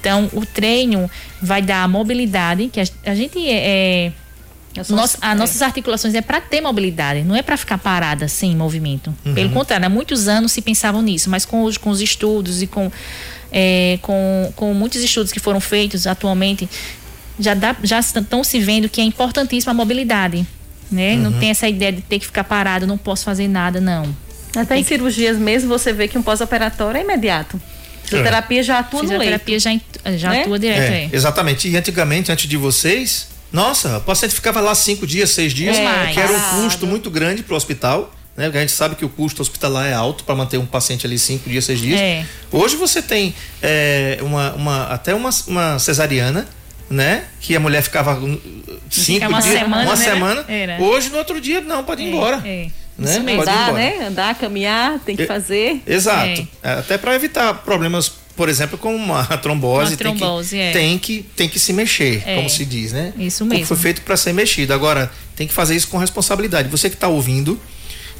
[0.00, 4.12] Então, o treino vai dar a mobilidade, que a, gente é, é
[4.88, 5.34] nossa, as é.
[5.34, 9.14] nossas articulações é para ter mobilidade, não é para ficar parada sem movimento.
[9.34, 12.66] Pelo contrário, há muitos anos se pensavam nisso, mas com os, com os estudos e
[12.66, 12.90] com,
[13.52, 16.68] é, com, com muitos estudos que foram feitos atualmente,
[17.38, 20.46] já, dá, já estão se vendo que é importantíssima a mobilidade.
[20.90, 21.16] Né?
[21.16, 24.14] Não tem essa ideia de ter que ficar parado, não posso fazer nada, não.
[24.56, 27.60] Até em cirurgias mesmo você vê que um pós-operatório é imediato.
[28.04, 29.22] Fisioterapia já atua no leito.
[29.22, 30.40] Fisioterapia já, já Né?
[30.40, 31.10] atua direto, É, é.
[31.12, 31.68] exatamente.
[31.68, 36.10] E antigamente, antes de vocês, nossa, o paciente ficava lá cinco dias, seis dias, É,
[36.12, 38.12] que era um custo muito grande para o hospital.
[38.36, 38.44] Né?
[38.44, 41.18] Porque a gente sabe que o custo hospitalar é alto para manter um paciente ali
[41.18, 41.98] cinco dias, seis dias.
[42.00, 42.24] É.
[42.52, 46.46] Hoje você tem é, uma, uma- até uma, uma cesariana,
[46.88, 47.24] né?
[47.40, 48.14] Que a mulher ficava
[48.88, 50.04] cinco uma dias, semana, uma né?
[50.04, 50.44] semana.
[50.46, 50.80] Era.
[50.80, 52.40] Hoje, no outro dia, não, pode ir embora.
[52.44, 52.70] É, é.
[52.96, 53.10] Né?
[53.12, 53.42] Isso mesmo.
[53.42, 53.78] Pode ir Andar, embora.
[54.00, 54.06] né?
[54.06, 55.26] Andar, caminhar, tem que É.
[55.26, 55.82] fazer.
[55.84, 56.46] Exato.
[56.62, 60.70] Até para evitar problemas, por exemplo, com uma trombose, Uma tem, trombose, que, é.
[60.72, 62.36] tem que tem que se mexer, É.
[62.36, 63.12] como se diz, né?
[63.18, 63.66] Isso mesmo.
[63.66, 64.72] Foi feito para ser mexido.
[64.72, 66.68] Agora tem que fazer isso com responsabilidade.
[66.68, 67.60] Você que está ouvindo,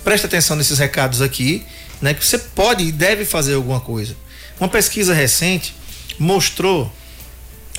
[0.03, 1.63] preste atenção nesses recados aqui,
[2.03, 2.15] né?
[2.15, 4.17] Que você pode e deve fazer alguma coisa.
[4.59, 5.73] Uma pesquisa recente
[6.19, 6.93] mostrou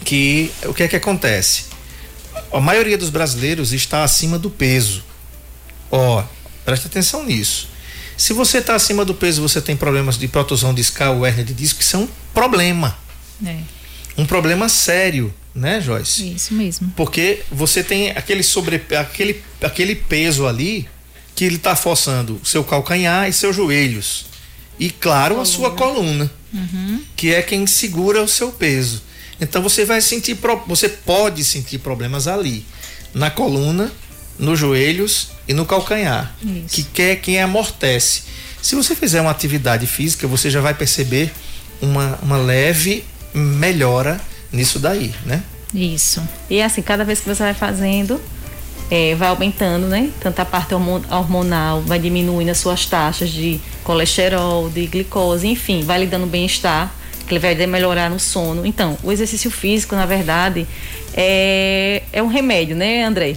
[0.05, 1.65] que o que é que acontece?
[2.53, 5.03] A maioria dos brasileiros está acima do peso.
[5.91, 6.23] Ó,
[6.63, 7.67] preste atenção nisso.
[8.15, 11.53] Se você está acima do peso, você tem problemas de protusão discal ou hérnia de
[11.53, 12.97] disco, é um problema.
[13.45, 13.57] É,
[14.17, 16.33] Um problema sério, né, Joyce?
[16.33, 16.91] isso mesmo.
[16.95, 20.87] Porque você tem aquele, sobre, aquele, aquele peso ali
[21.35, 24.25] que ele está forçando seu calcanhar e seus joelhos.
[24.77, 26.29] E, claro, a sua coluna,
[27.15, 29.03] que é quem segura o seu peso.
[29.41, 30.37] Então você vai sentir,
[30.67, 32.65] você pode sentir problemas ali,
[33.13, 33.91] na coluna,
[34.37, 36.75] nos joelhos e no calcanhar, Isso.
[36.75, 38.23] que quer quem amortece.
[38.61, 41.31] Se você fizer uma atividade física, você já vai perceber
[41.81, 44.19] uma, uma leve melhora
[44.51, 45.43] nisso daí, né?
[45.73, 46.21] Isso.
[46.49, 48.19] E assim, cada vez que você vai fazendo,
[48.89, 50.09] é, vai aumentando, né?
[50.19, 55.81] Tanto a parte hormo- hormonal, vai diminuindo as suas taxas de colesterol, de glicose, enfim,
[55.83, 56.91] vai lhe dando bem-estar,
[57.27, 58.65] que ele vai melhorar no sono.
[58.65, 60.65] Então, o exercício físico, na verdade,
[61.13, 63.35] é, é um remédio, né, André?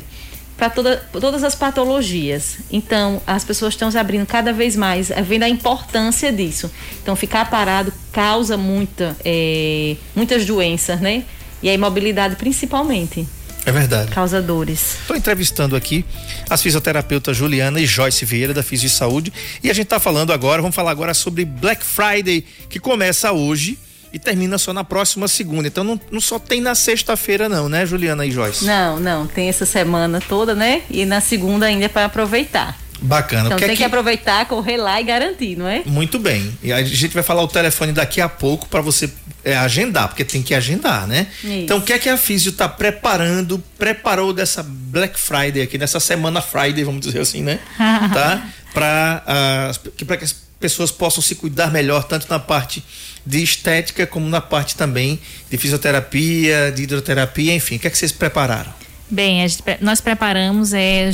[0.63, 2.59] Para toda, todas as patologias.
[2.71, 6.71] Então, as pessoas estão se abrindo cada vez mais, é, vendo a importância disso.
[7.03, 11.25] Então, ficar parado causa muita, é, muitas doenças, né?
[11.65, 13.27] E a imobilidade principalmente
[13.67, 14.13] É verdade.
[14.13, 14.99] causa dores.
[15.01, 16.05] Estou entrevistando aqui
[16.49, 19.33] as fisioterapeutas Juliana e Joyce Vieira da Fisio Saúde
[19.65, 23.77] e a gente está falando agora, vamos falar agora sobre Black Friday que começa hoje
[24.13, 25.67] e termina só na próxima segunda.
[25.67, 28.65] Então não, não só tem na sexta-feira não, né, Juliana e Joyce?
[28.65, 30.83] Não, não, tem essa semana toda, né?
[30.91, 32.79] E na segunda ainda é para aproveitar.
[33.01, 33.47] Bacana.
[33.47, 35.83] Então que é tem que aproveitar, correr lá e garantir, não é?
[35.85, 36.57] Muito bem.
[36.63, 39.11] E a gente vai falar o telefone daqui a pouco para você
[39.45, 41.27] é, agendar, porque tem que agendar, né?
[41.43, 41.53] Isso.
[41.53, 45.99] Então, o que é que a Físio está preparando, preparou dessa Black Friday aqui, nessa
[45.99, 47.59] semana Friday, vamos dizer assim, né?
[47.77, 48.47] tá?
[48.73, 52.83] Para que, pra que as pessoas possam se cuidar melhor, tanto na parte
[53.27, 55.19] de estética, como na parte também
[55.51, 57.77] de fisioterapia, de hidroterapia, enfim.
[57.77, 58.73] O que é que vocês prepararam?
[59.11, 61.11] Bem, gente nós preparamos, é,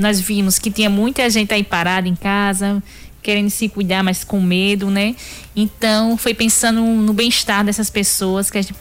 [0.00, 2.82] nós vimos que tinha muita gente aí parada em casa,
[3.22, 5.14] querendo se cuidar, mas com medo, né?
[5.54, 8.74] Então, foi pensando no bem-estar dessas pessoas que a gente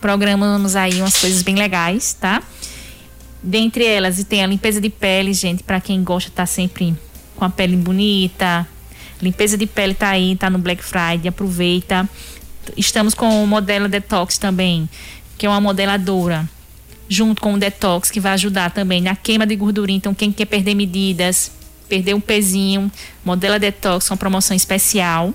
[0.00, 2.42] programamos aí umas coisas bem legais, tá?
[3.42, 6.94] Dentre elas, tem a limpeza de pele, gente, para quem gosta de estar sempre
[7.34, 8.66] com a pele bonita.
[9.20, 12.08] Limpeza de pele tá aí, tá no Black Friday, aproveita.
[12.76, 14.88] estamos com o Modela Detox também,
[15.36, 16.48] que é uma modeladora,
[17.08, 19.96] junto com o Detox, que vai ajudar também na queima de gordurinha.
[19.96, 21.50] Então, quem quer perder medidas,
[21.88, 22.90] perder um pezinho,
[23.24, 25.34] Modela Detox, uma promoção especial.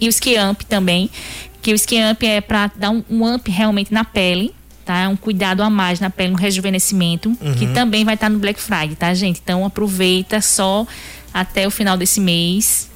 [0.00, 1.10] E o Ski Amp também,
[1.62, 5.08] que o Ski Amp é para dar um, um amp realmente na pele, tá?
[5.08, 8.94] Um cuidado a mais na pele, um rejuvenescimento, que também vai estar no Black Friday,
[8.94, 9.40] tá, gente?
[9.42, 10.86] Então aproveita só
[11.32, 12.90] até o final desse mês.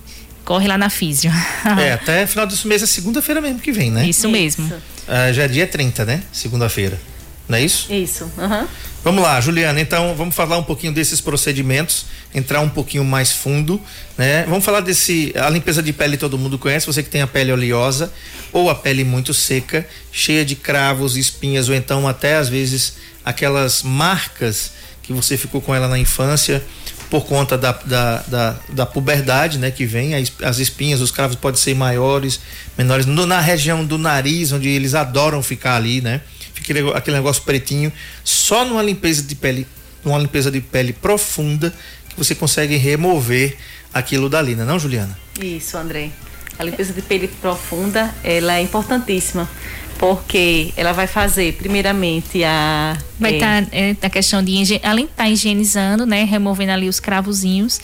[0.50, 1.30] Corre lá na Físio.
[1.78, 4.04] É, até final desse mês é segunda-feira mesmo que vem, né?
[4.08, 4.68] Isso mesmo.
[5.06, 6.24] Ah, já é dia 30, né?
[6.32, 7.00] Segunda-feira.
[7.48, 7.92] Não é isso?
[7.92, 8.28] Isso.
[8.36, 8.66] aham.
[9.04, 9.80] Vamos lá, Juliana.
[9.80, 13.80] Então, vamos falar um pouquinho desses procedimentos, entrar um pouquinho mais fundo,
[14.18, 14.44] né?
[14.48, 17.52] Vamos falar desse a limpeza de pele todo mundo conhece, você que tem a pele
[17.52, 18.12] oleosa
[18.52, 23.84] ou a pele muito seca, cheia de cravos, espinhas ou então até às vezes aquelas
[23.84, 26.60] marcas que você ficou com ela na infância
[27.10, 31.34] por conta da, da, da, da puberdade, né, que vem, as, as espinhas, os cravos
[31.36, 32.40] podem ser maiores,
[32.78, 36.20] menores, no- na região do nariz, onde eles adoram ficar ali, né?
[36.54, 37.92] Fica aquele, aquele negócio pretinho,
[38.22, 39.66] só numa limpeza de pele,
[40.04, 41.74] numa limpeza de pele profunda
[42.08, 43.56] que você consegue remover
[43.92, 45.18] aquilo dali, né, não, Juliana?
[45.42, 46.10] Isso, André.
[46.58, 49.48] A limpeza de pele profunda, ela é importantíssima,
[50.00, 52.96] porque ela vai fazer, primeiramente, a...
[53.18, 53.34] Vai
[53.70, 57.78] é, estar a questão de além de estar higienizando, né, removendo ali os cravozinhos,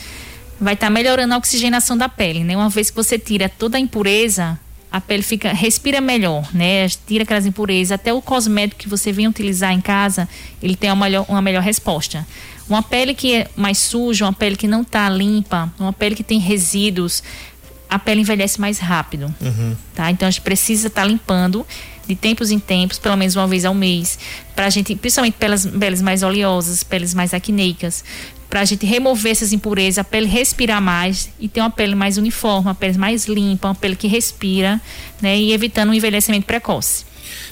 [0.58, 2.56] vai estar melhorando a oxigenação da pele, né?
[2.56, 4.58] Uma vez que você tira toda a impureza,
[4.90, 6.88] a pele fica respira melhor, né?
[7.06, 10.26] Tira aquelas impurezas, até o cosmético que você vem utilizar em casa,
[10.62, 12.26] ele tem uma melhor, uma melhor resposta.
[12.66, 16.24] Uma pele que é mais suja, uma pele que não está limpa, uma pele que
[16.24, 17.22] tem resíduos,
[17.90, 19.34] a pele envelhece mais rápido.
[19.94, 20.10] Tá?
[20.10, 21.64] Então a gente precisa estar limpando
[22.06, 24.18] de tempos em tempos, pelo menos uma vez ao mês,
[24.54, 28.04] para a gente, principalmente pelas peles mais oleosas, peles mais acneicas,
[28.48, 32.16] para a gente remover essas impurezas, a pele respirar mais e ter uma pele mais
[32.16, 34.80] uniforme, uma pele mais limpa, uma pele que respira,
[35.20, 35.36] né?
[35.36, 37.04] E evitando um envelhecimento precoce.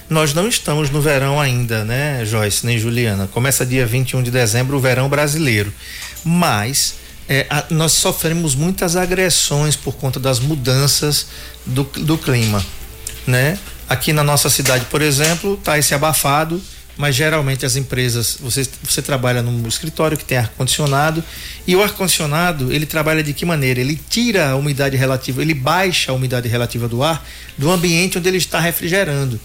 [0.09, 3.27] Nós não estamos no verão ainda, né, Joyce, nem Juliana.
[3.27, 5.73] Começa dia 21 de dezembro o verão brasileiro.
[6.23, 6.95] Mas
[7.27, 11.27] é, a- nós sofremos muitas agressões por conta das mudanças
[11.65, 12.63] do, do clima,
[13.27, 13.57] né?
[13.87, 16.61] Aqui na nossa cidade, por exemplo, tá esse abafado,
[16.97, 21.23] mas geralmente as empresas, você, você trabalha num escritório que tem ar-condicionado
[21.67, 23.79] e o ar-condicionado, ele trabalha de que maneira?
[23.79, 27.23] Ele tira a umidade relativa, ele baixa a umidade relativa do ar
[27.57, 29.39] do ambiente onde ele está refrigerando.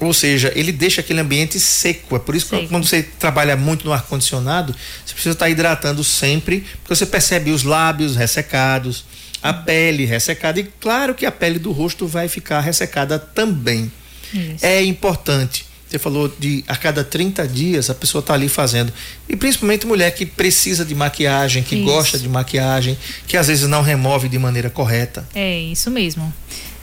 [0.00, 2.14] Ou seja, ele deixa aquele ambiente seco.
[2.16, 6.64] É por isso que quando você trabalha muito no ar-condicionado, você precisa estar hidratando sempre,
[6.82, 9.04] porque você percebe os lábios ressecados,
[9.42, 10.60] a pele ressecada.
[10.60, 13.90] E claro que a pele do rosto vai ficar ressecada também.
[14.32, 14.64] Isso.
[14.64, 15.66] É importante.
[15.88, 18.92] Você falou de a cada 30 dias a pessoa está ali fazendo.
[19.26, 21.84] E principalmente mulher que precisa de maquiagem, que Isso.
[21.84, 25.26] gosta de maquiagem, que às vezes não remove de maneira correta.
[25.34, 26.32] É isso mesmo.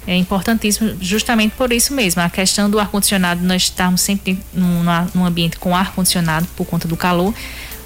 [0.07, 2.21] É importantíssimo, justamente por isso mesmo.
[2.21, 6.95] A questão do ar-condicionado, nós estarmos sempre num, num ambiente com ar-condicionado por conta do
[6.95, 7.33] calor.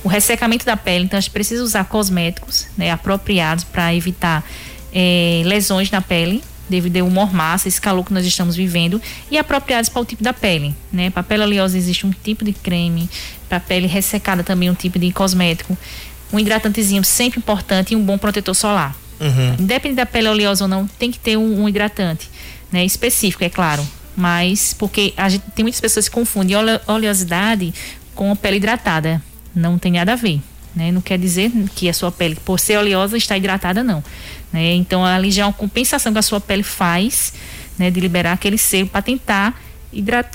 [0.04, 4.44] O ressecamento da pele, então a gente precisa usar cosméticos né, apropriados para evitar
[4.94, 9.90] eh, lesões na pele, devido ao mormaço, esse calor que nós estamos vivendo, e apropriados
[9.90, 10.74] para o tipo da pele.
[10.94, 11.10] Né?
[11.10, 13.10] Para pele oleosa existe um tipo de creme,
[13.50, 15.78] para pele ressecada também um tipo de cosmético.
[16.32, 18.96] Um hidratantezinho sempre importante e um bom protetor solar.
[19.20, 19.56] Uhum.
[19.60, 22.30] Independente da pele oleosa ou não, tem que ter um, um hidratante,
[22.72, 22.86] né?
[22.86, 23.86] Específico, é claro.
[24.16, 27.74] Mas porque a gente tem muitas pessoas que confundem ole- oleosidade
[28.14, 29.22] com a pele hidratada.
[29.56, 30.42] Não tem nada a ver.
[30.76, 30.92] Né?
[30.92, 34.04] Não quer dizer que a sua pele, por ser oleosa, está hidratada, não.
[34.54, 34.74] Né?
[34.76, 37.34] Então ali já é uma compensação que a sua pele faz,
[37.78, 37.90] né?
[37.90, 39.60] De liberar aquele sebo para tentar
[39.92, 40.26] hidra-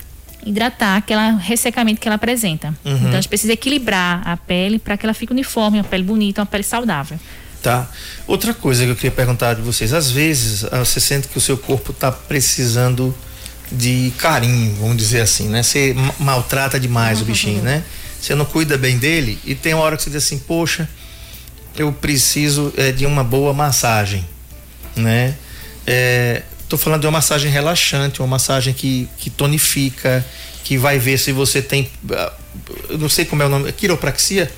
[0.45, 2.73] hidratar aquele ressecamento que ela apresenta.
[2.83, 6.41] Então a gente precisa equilibrar a pele para que ela fique uniforme, uma pele bonita,
[6.41, 7.17] uma pele saudável.
[7.63, 7.89] Tá.
[8.27, 11.41] Outra coisa que eu queria perguntar de vocês, às vezes ah, você sente que o
[11.41, 13.15] seu corpo está precisando
[13.71, 15.63] de carinho, vamos dizer assim, né?
[15.63, 17.83] Você ma- maltrata demais o bichinho, né?
[18.25, 20.89] Você não cuida bem dele e tem uma hora que você diz assim, poxa,
[21.77, 24.27] eu preciso eh, de uma boa massagem,
[24.95, 25.35] né?
[25.85, 30.25] É, tô falando de uma massagem relaxante, uma massagem que, que tonifica,
[30.63, 32.33] que vai ver se você tem, ah,
[32.89, 34.51] eu não sei como é o nome, quiropraxia?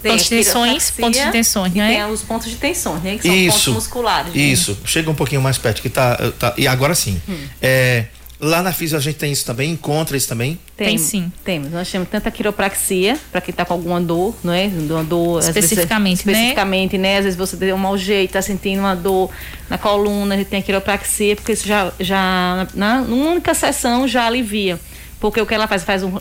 [0.00, 1.88] Tem Pontos de tensões, pontos de tensões, né?
[1.88, 3.18] Tem os pontos de tensões, né?
[3.18, 3.72] Que são pontos Isso.
[3.72, 4.32] musculares.
[4.32, 4.40] né?
[4.40, 4.78] Isso.
[4.84, 7.20] Chega um pouquinho mais perto que tá, tá e agora sim.
[7.28, 7.36] Hum.
[7.60, 8.04] É,
[8.40, 10.58] lá na Físio a gente tem isso também, encontra isso também.
[10.76, 11.32] Tem sim.
[11.44, 11.70] Temos.
[11.72, 14.66] Nós temos tanta quiropraxia, para quem está com alguma dor, não é?
[14.66, 15.40] Uma dor.
[15.42, 16.32] vezes- Especificamente, né?
[16.32, 17.18] especificamente, né?
[17.18, 19.30] Às vezes você tem um mau jeito, está sentindo uma dor
[19.68, 24.06] na coluna, a gente tem a quiropraxia, porque isso já, já na, numa única sessão
[24.06, 24.78] já alivia.
[25.20, 25.82] Porque o que ela faz?
[25.82, 26.12] Faz um,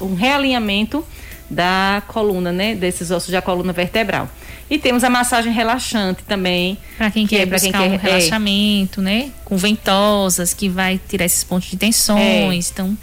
[0.00, 1.04] um realinhamento
[1.50, 2.74] da coluna, né?
[2.74, 4.28] Desses ossos da coluna vertebral.
[4.70, 6.78] E temos a massagem relaxante também.
[6.96, 8.10] Para quem que quer é buscar quem um quer- é.
[8.12, 9.30] relaxamento, né?
[9.44, 12.70] Com ventosas, que vai tirar esses pontos de tensões.
[12.72, 12.96] Então,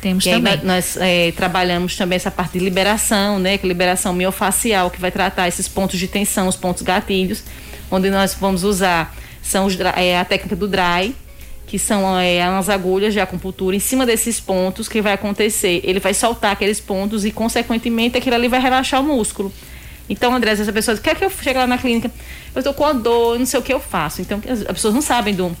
[0.00, 0.58] temos Que também.
[0.64, 3.56] nós, é, trabalhamos também essa parte de liberação, né?
[3.56, 7.42] Que é liberação miofacial, que vai tratar esses pontos de tensão, os pontos gatilhos,
[7.90, 11.14] onde nós vamos usar são os, é, a técnica do dry,
[11.66, 15.80] que são é, umas agulhas de acupuntura em cima desses pontos que vai acontecer.
[15.82, 19.52] Ele vai soltar aqueles pontos e, consequentemente, aquilo ali vai relaxar o músculo.
[20.08, 22.08] Então, André, às vezes a pessoa diz, quer que eu chegue lá na clínica?
[22.54, 24.22] Eu estou com a dor, não sei o que eu faço.
[24.22, 25.56] Então, as as pessoas não sabem do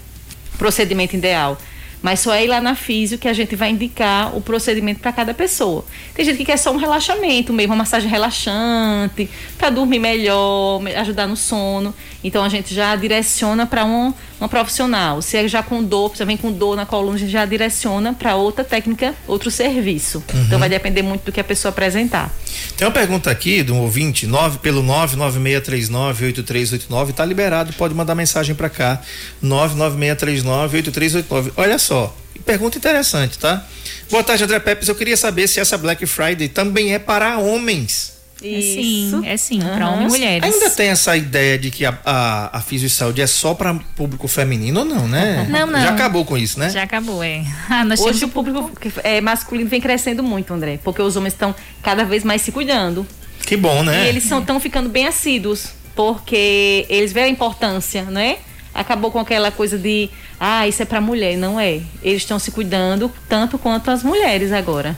[0.56, 1.58] procedimento ideal.
[2.02, 5.10] Mas só é ir lá na físio que a gente vai indicar o procedimento para
[5.12, 5.84] cada pessoa.
[6.14, 10.94] Tem gente que quer só um relaxamento mesmo, uma massagem relaxante, para dormir melhor, me-
[10.94, 11.92] ajudar no sono.
[12.22, 15.20] Então a gente já direciona para um, uma profissional.
[15.22, 18.62] Se é já com dor, você vem com dor na coluna, já direciona para outra
[18.64, 20.22] técnica, outro serviço.
[20.46, 22.30] Então vai depender muito do que a pessoa apresentar.
[22.76, 28.54] Tem uma pergunta aqui de um ouvinte, 9 pelo 996398389, tá liberado, pode mandar mensagem
[28.54, 29.00] para cá,
[29.42, 31.52] 996398389.
[31.56, 33.64] Olha só, pergunta interessante, tá?
[34.10, 38.15] Boa tarde, André Pepes, eu queria saber se essa Black Friday também é para homens.
[38.42, 39.94] É sim, é sim, para Aham.
[39.94, 40.54] homens e mulheres.
[40.54, 43.74] Ainda tem essa ideia de que a, a, a Fisio e Saúde é só para
[43.96, 45.46] público feminino ou não, né?
[45.48, 45.80] Não, não.
[45.80, 46.68] Já acabou com isso, né?
[46.68, 47.42] Já acabou, é.
[47.70, 48.70] Ah, Hoje temos o público
[49.02, 53.06] é, masculino vem crescendo muito, André, porque os homens estão cada vez mais se cuidando.
[53.44, 54.04] Que bom, né?
[54.04, 58.38] E eles estão ficando bem assíduos, porque eles veem a importância, né?
[58.74, 61.36] Acabou com aquela coisa de, ah, isso é pra mulher.
[61.36, 61.80] Não é.
[62.02, 64.96] Eles estão se cuidando tanto quanto as mulheres agora.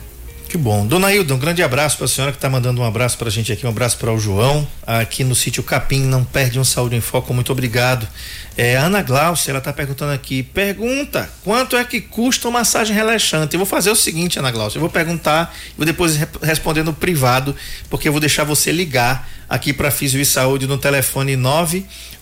[0.49, 0.87] Que bom.
[0.87, 3.31] Dona Hilda, um grande abraço para a senhora que está mandando um abraço para a
[3.31, 6.95] gente aqui, um abraço para o João, aqui no sítio Capim, não perde um Saúde
[6.95, 8.07] em Foco, muito obrigado.
[8.57, 13.53] É, Ana Glaucia, ela está perguntando aqui, pergunta, quanto é que custa uma massagem relaxante?
[13.53, 16.93] Eu vou fazer o seguinte, Ana Glaucia, eu vou perguntar, vou depois re- responder no
[16.93, 17.55] privado,
[17.87, 21.35] porque eu vou deixar você ligar aqui para Físio e Saúde no telefone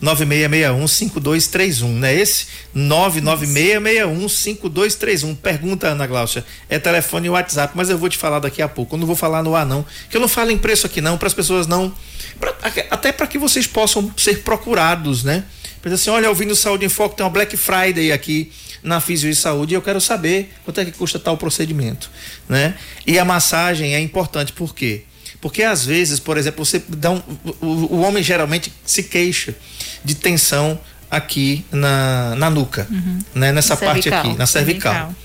[0.02, 2.48] 996615231, não é esse?
[2.76, 5.36] 996615231.
[5.36, 8.96] Pergunta, Ana Glaucia, é telefone e WhatsApp, mas eu vou te falar daqui a pouco.
[8.96, 11.18] Eu não vou falar no ar, não, que eu não falo em preço aqui, não,
[11.18, 11.94] para as pessoas não.
[12.40, 12.56] pra-
[12.92, 15.44] até para que vocês possam ser procurados, né?
[15.82, 18.52] Pensa assim, olha, ouvindo Saúde em Foco, tem uma Black Friday aqui
[18.84, 22.10] na Físio e Saúde e eu quero saber quanto é que custa tal procedimento,
[22.50, 22.74] né?
[23.06, 25.04] E a massagem é importante, por quê?
[25.40, 27.22] Porque às vezes, por exemplo, você dá um,
[27.62, 29.56] o, o homem geralmente se queixa
[30.04, 30.80] de tensão
[31.12, 32.88] aqui na, na nuca,
[33.36, 33.52] né?
[33.52, 34.20] Nessa Na parte cervical.
[34.32, 34.94] aqui, na cervical.
[34.94, 35.16] Cervical.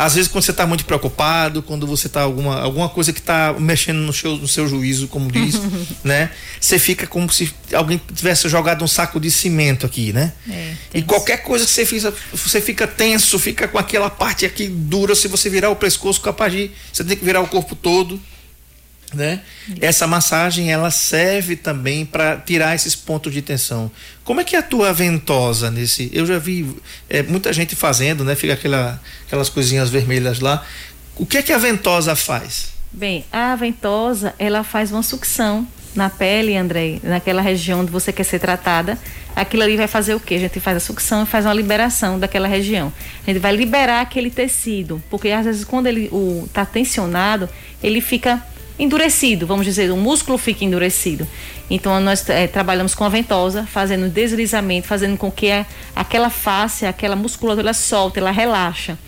[0.00, 3.54] Às vezes quando você está muito preocupado, quando você está alguma alguma coisa que está
[3.58, 5.60] mexendo no seu, no seu juízo, como diz,
[6.02, 6.30] né?
[6.58, 10.32] Você fica como se alguém tivesse jogado um saco de cimento aqui, né?
[10.48, 14.68] É, E qualquer coisa que você fizer, você fica tenso, fica com aquela parte aqui
[14.68, 18.18] dura, se você virar o pescoço, capaz de você tem que virar o corpo todo,
[19.12, 19.40] né?
[19.80, 23.90] Essa massagem ela serve também para tirar esses pontos de tensão.
[24.24, 26.10] Como é que atua a ventosa nesse?
[26.12, 26.76] Eu já vi
[27.08, 28.34] é, muita gente fazendo, né?
[28.34, 30.64] Fica aquela, aquelas coisinhas vermelhas lá.
[31.16, 32.70] O que é que a ventosa faz?
[32.92, 38.24] Bem, a ventosa, ela faz uma sucção na pele, André, naquela região onde você quer
[38.24, 38.98] ser tratada.
[39.34, 40.34] Aquilo ali vai fazer o quê?
[40.34, 42.92] A gente faz a sucção e faz uma liberação daquela região.
[43.26, 47.48] A gente vai liberar aquele tecido, porque às vezes quando ele o, tá tensionado,
[47.82, 48.44] ele fica
[48.82, 51.26] endurecido, vamos dizer, o músculo fica endurecido.
[51.68, 56.86] Então nós eh, trabalhamos com a ventosa, fazendo deslizamento, fazendo com que a- aquela face,
[56.86, 58.98] aquela musculatura ela solta, ela relaxa.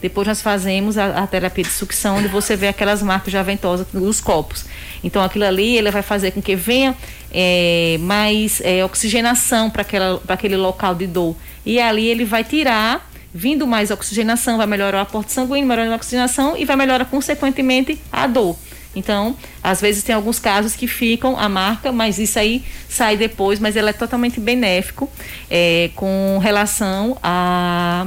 [0.00, 3.86] Depois nós fazemos a, a terapia de sucção, onde você vê aquelas marcas de ventosa
[3.92, 4.64] nos copos.
[5.02, 6.96] Então aquilo ali ele vai fazer com que venha
[7.32, 9.82] eh, mais eh, oxigenação para
[10.28, 11.36] aquele local de dor.
[11.64, 15.96] E ali ele vai tirar, vindo mais oxigenação, vai melhorar o aporte sanguíneo, melhorar a
[15.96, 18.56] oxigenação e vai melhorar consequentemente a dor.
[18.94, 23.58] Então, às vezes tem alguns casos que ficam a marca, mas isso aí sai depois,
[23.58, 25.08] mas ela é totalmente benéfico
[25.50, 28.06] eh, com relação a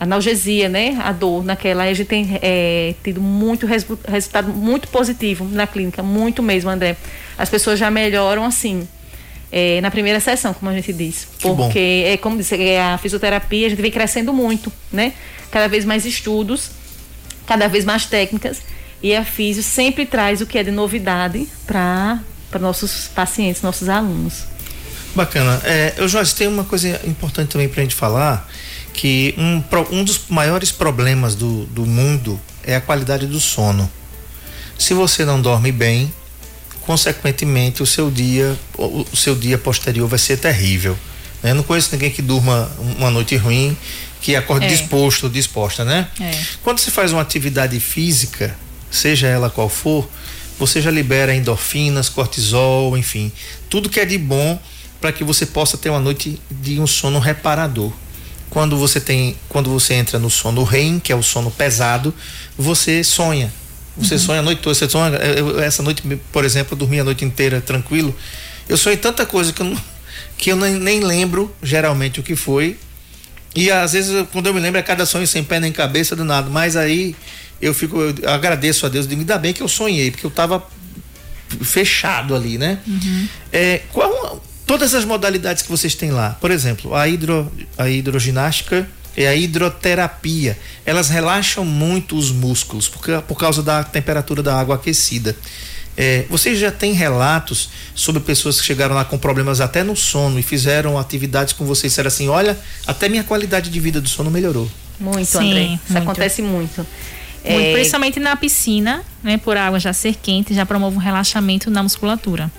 [0.00, 0.96] analgesia, né?
[1.02, 1.84] A dor naquela.
[1.84, 6.96] A gente tem é, tido muito resu- resultado muito positivo na clínica, muito mesmo, André.
[7.36, 8.86] As pessoas já melhoram assim.
[9.50, 11.26] é, na primeira sessão, como a gente diz.
[11.42, 11.56] Bom.
[11.56, 15.14] Porque, é, como disse, é, a fisioterapia, a gente vem crescendo muito, né?
[15.50, 16.70] Cada vez mais estudos,
[17.46, 18.60] cada vez mais técnicas.
[19.02, 22.20] E a Físio sempre traz o que é de novidade para
[22.60, 24.44] nossos pacientes, nossos alunos.
[25.14, 25.60] Bacana.
[25.64, 28.48] É, eu, Jorge, tem uma coisa importante também pra gente falar,
[28.92, 29.62] que um,
[29.92, 33.90] um dos maiores problemas do, do mundo é a qualidade do sono.
[34.78, 36.12] Se você não dorme bem,
[36.80, 40.96] consequentemente o seu dia, o, seu dia posterior vai ser terrível.
[41.42, 41.50] né?
[41.50, 43.76] Eu não conheço ninguém que durma uma noite ruim,
[44.20, 44.68] que acorde É.
[44.68, 46.08] disposto ou disposta, né?
[46.20, 46.30] É.
[46.62, 48.56] Quando você faz uma atividade física,
[48.90, 50.08] seja ela qual for,
[50.58, 53.30] você já libera endorfinas, cortisol, enfim,
[53.70, 54.58] tudo que é de bom
[55.00, 57.92] para que você possa ter uma noite de um sono reparador.
[58.50, 62.14] Quando você tem, quando você entra no sono REM, que é o sono pesado,
[62.56, 63.52] você sonha.
[63.96, 64.20] Você uhum.
[64.20, 67.24] sonha a noite toda, você sonha, eu, essa noite, por exemplo, eu dormi a noite
[67.24, 68.14] inteira tranquilo.
[68.68, 69.80] Eu sonhei tanta coisa que eu, não,
[70.36, 72.76] que eu nem, nem lembro geralmente o que foi.
[73.54, 76.24] E às vezes, quando eu me lembro, é cada sonho sem pé nem cabeça do
[76.24, 76.48] nada.
[76.48, 77.14] Mas aí
[77.60, 80.30] eu fico, eu agradeço a Deus, de me dar bem que eu sonhei, porque eu
[80.30, 80.66] estava
[81.62, 82.78] fechado ali, né?
[82.86, 83.28] Uhum.
[83.52, 88.88] É, qual, todas as modalidades que vocês têm lá, por exemplo, a, hidro, a hidroginástica
[89.16, 94.76] e a hidroterapia, elas relaxam muito os músculos porque, por causa da temperatura da água
[94.76, 95.34] aquecida.
[96.00, 100.38] É, vocês já têm relatos sobre pessoas que chegaram lá com problemas até no sono
[100.38, 102.56] e fizeram atividades com vocês e disseram assim: olha,
[102.86, 104.70] até minha qualidade de vida do sono melhorou.
[105.00, 105.62] Muito, Sim, André.
[105.62, 105.98] Isso muito.
[105.98, 106.86] acontece muito.
[107.52, 107.72] Muito, é...
[107.72, 112.50] Principalmente na piscina, né, por água já ser quente, já promove um relaxamento na musculatura.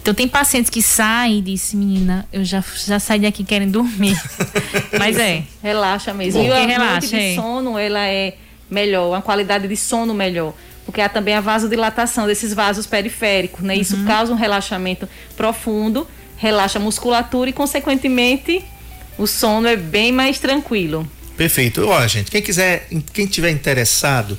[0.00, 4.18] Então tem pacientes que saem e dizem, menina, eu já, já saí daqui querendo dormir.
[4.98, 5.42] Mas é.
[5.62, 6.42] Relaxa mesmo.
[6.42, 7.34] Bom, e a relaxa, de é.
[7.34, 8.34] sono, ela é
[8.70, 10.54] melhor, uma qualidade de sono melhor.
[10.86, 13.74] Porque há também a vasodilatação desses vasos periféricos, né?
[13.74, 13.80] Uhum.
[13.82, 15.06] Isso causa um relaxamento
[15.36, 16.08] profundo,
[16.38, 18.64] relaxa a musculatura e, consequentemente,
[19.18, 21.06] o sono é bem mais tranquilo.
[21.38, 21.86] Perfeito.
[21.86, 24.36] Olha, gente, quem quiser, quem tiver interessado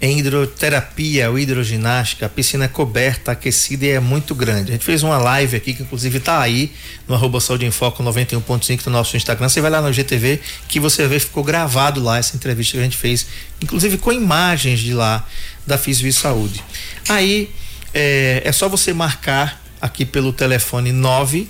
[0.00, 4.70] em hidroterapia ou hidroginástica, a piscina é coberta, aquecida e é muito grande.
[4.70, 6.70] A gente fez uma live aqui, que inclusive está aí
[7.08, 9.48] no arroba Saúde em Foco 91.5 no nosso Instagram.
[9.48, 10.38] Você vai lá no GTV
[10.68, 13.26] que você vê, ficou gravado lá essa entrevista que a gente fez,
[13.60, 15.26] inclusive com imagens de lá
[15.66, 16.62] da Fisio Saúde.
[17.08, 17.50] Aí
[17.92, 21.48] é, é só você marcar aqui pelo telefone 9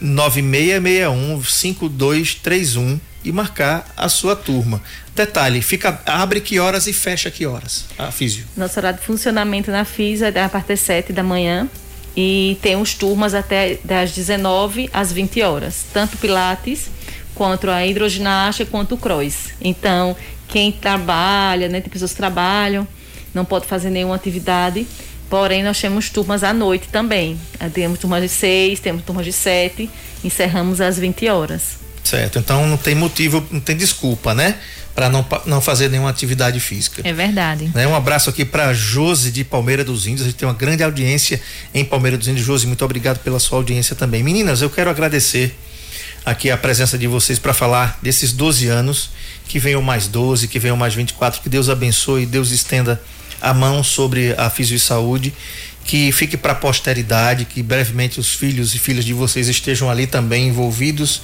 [0.00, 4.82] 9661 5231 e marcar a sua turma.
[5.14, 7.86] Detalhe, fica abre que horas e fecha que horas?
[7.98, 8.44] A físio.
[8.56, 11.68] Nosso horário de funcionamento na físio é a partir das 7 da manhã
[12.16, 16.90] e temos turmas até das 19 às 20 horas, tanto pilates
[17.34, 19.50] quanto a hidroginástica quanto o cross.
[19.60, 20.16] Então,
[20.48, 22.86] quem trabalha, né, tem pessoas que trabalham,
[23.32, 24.86] não pode fazer nenhuma atividade,
[25.30, 27.40] porém nós temos turmas à noite também.
[27.72, 29.88] Temos turmas de 6, temos turmas de 7,
[30.22, 31.81] encerramos às 20 horas.
[32.04, 34.56] Certo, então não tem motivo, não tem desculpa, né?
[34.94, 37.00] para não, não fazer nenhuma atividade física.
[37.04, 37.70] É verdade.
[37.74, 37.86] Né?
[37.86, 40.22] Um abraço aqui para Josi de Palmeira dos Índios.
[40.22, 41.40] A gente tem uma grande audiência
[41.74, 42.44] em Palmeira dos Índios.
[42.44, 44.22] Josi, muito obrigado pela sua audiência também.
[44.22, 45.56] Meninas, eu quero agradecer
[46.24, 49.10] aqui a presença de vocês para falar desses 12 anos,
[49.48, 53.00] que venham mais 12, que venham mais 24, que Deus abençoe, Deus estenda
[53.40, 55.34] a mão sobre a Fisio e Saúde,
[55.84, 60.06] que fique para a posteridade, que brevemente os filhos e filhas de vocês estejam ali
[60.06, 61.22] também envolvidos,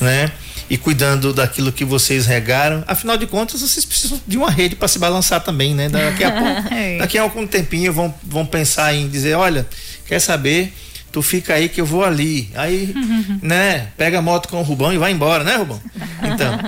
[0.00, 0.30] né?
[0.70, 2.84] e cuidando daquilo que vocês regaram.
[2.86, 5.88] Afinal de contas, vocês precisam de uma rede para se balançar também, né?
[5.88, 6.98] Daqui a pouco, é.
[6.98, 9.66] daqui a algum tempinho vão, vão pensar em dizer, olha,
[10.06, 10.72] quer saber?
[11.10, 12.50] Tu fica aí que eu vou ali.
[12.54, 12.94] Aí,
[13.42, 15.80] né, pega a moto com o Rubão e vai embora, né, Rubão?
[16.22, 16.58] Então,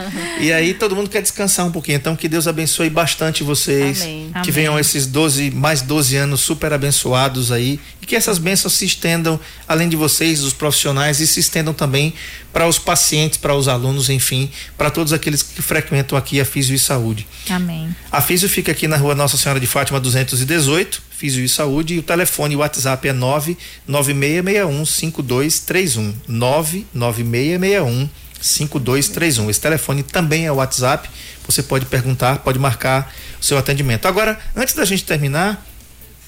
[0.40, 1.96] e aí todo mundo quer descansar um pouquinho.
[1.96, 4.02] Então, que Deus abençoe bastante vocês.
[4.02, 4.30] Amém.
[4.32, 4.50] Que Amém.
[4.50, 7.78] venham esses 12, mais 12 anos super abençoados aí.
[8.00, 9.38] E que essas bênçãos se estendam,
[9.68, 12.14] além de vocês, os profissionais, e se estendam também
[12.52, 16.74] para os pacientes, para os alunos, enfim, para todos aqueles que frequentam aqui a Físio
[16.74, 17.26] e Saúde.
[17.48, 17.94] Amém.
[18.10, 21.94] A Físio fica aqui na rua Nossa Senhora de Fátima 218 Físio e Saúde.
[21.94, 26.14] E o telefone, o WhatsApp é 99661 5231.
[26.26, 28.08] 99661
[28.40, 29.48] 5231.
[29.48, 31.08] Esse telefone também é o WhatsApp.
[31.46, 34.06] Você pode perguntar, pode marcar o seu atendimento.
[34.06, 35.64] Agora, antes da gente terminar,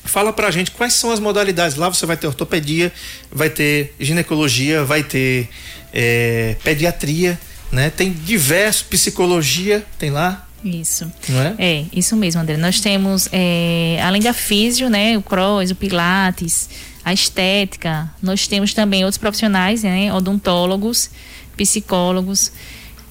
[0.04, 1.76] fala pra gente quais são as modalidades.
[1.76, 2.92] Lá você vai ter ortopedia,
[3.32, 5.48] vai ter ginecologia, vai ter
[5.92, 7.36] é, pediatria,
[7.72, 7.90] né?
[7.90, 10.43] Tem diversos, psicologia, tem lá?
[10.64, 11.10] Isso.
[11.28, 11.54] Não é?
[11.58, 12.56] É, isso mesmo, André.
[12.56, 16.70] Nós temos, é, além da físio, né, o cross, o pilates,
[17.04, 21.10] a estética, nós temos também outros profissionais, né, odontólogos,
[21.56, 22.50] psicólogos,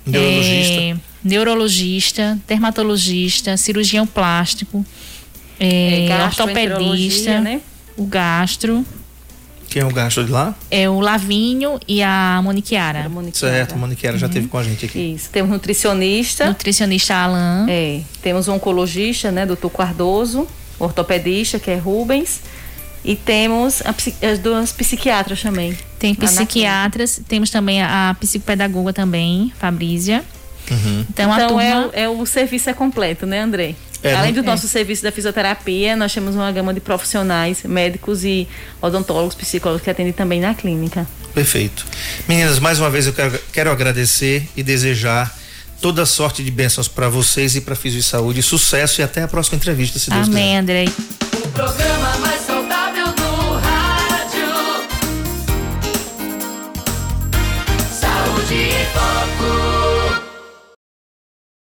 [0.05, 4.85] neurologista, é, neurologista dermatologista, cirurgião plástico,
[5.59, 7.61] é, é ortopedista, né?
[7.95, 8.85] o gastro.
[9.73, 10.53] Quem é o gasto de lá?
[10.69, 13.09] É o Lavinho e a Moniquiara.
[13.09, 13.55] Moniquiara.
[13.55, 14.19] Certo, a Moniquiara uhum.
[14.19, 15.15] já teve com a gente aqui.
[15.15, 15.31] Isso.
[15.31, 16.45] Temos nutricionista.
[16.45, 17.65] Nutricionista Alan.
[17.67, 18.01] É.
[18.21, 20.47] Temos um oncologista, né, doutor Cardoso.
[20.77, 22.41] Ortopedista, que é Rubens.
[23.03, 23.95] E temos a,
[24.29, 25.75] as duas psiquiatras também.
[25.97, 30.23] Tem psiquiatras, temos também a, a psicopedagoga também, Fabrícia.
[30.69, 31.05] Uhum.
[31.09, 31.63] Então, então turma...
[31.93, 33.73] é, é, o serviço é completo, né, André?
[34.03, 34.41] É, Além né?
[34.41, 38.47] do nosso serviço da fisioterapia, nós temos uma gama de profissionais, médicos e
[38.81, 41.07] odontólogos, psicólogos que atendem também na clínica.
[41.33, 41.85] Perfeito.
[42.27, 45.33] Meninas, mais uma vez eu quero, quero agradecer e desejar
[45.81, 49.27] toda sorte de bênçãos para vocês e para Fisio e Saúde, sucesso e até a
[49.27, 50.41] próxima entrevista, se Deus Amém, quiser.
[50.41, 52.42] Amém, Andrei.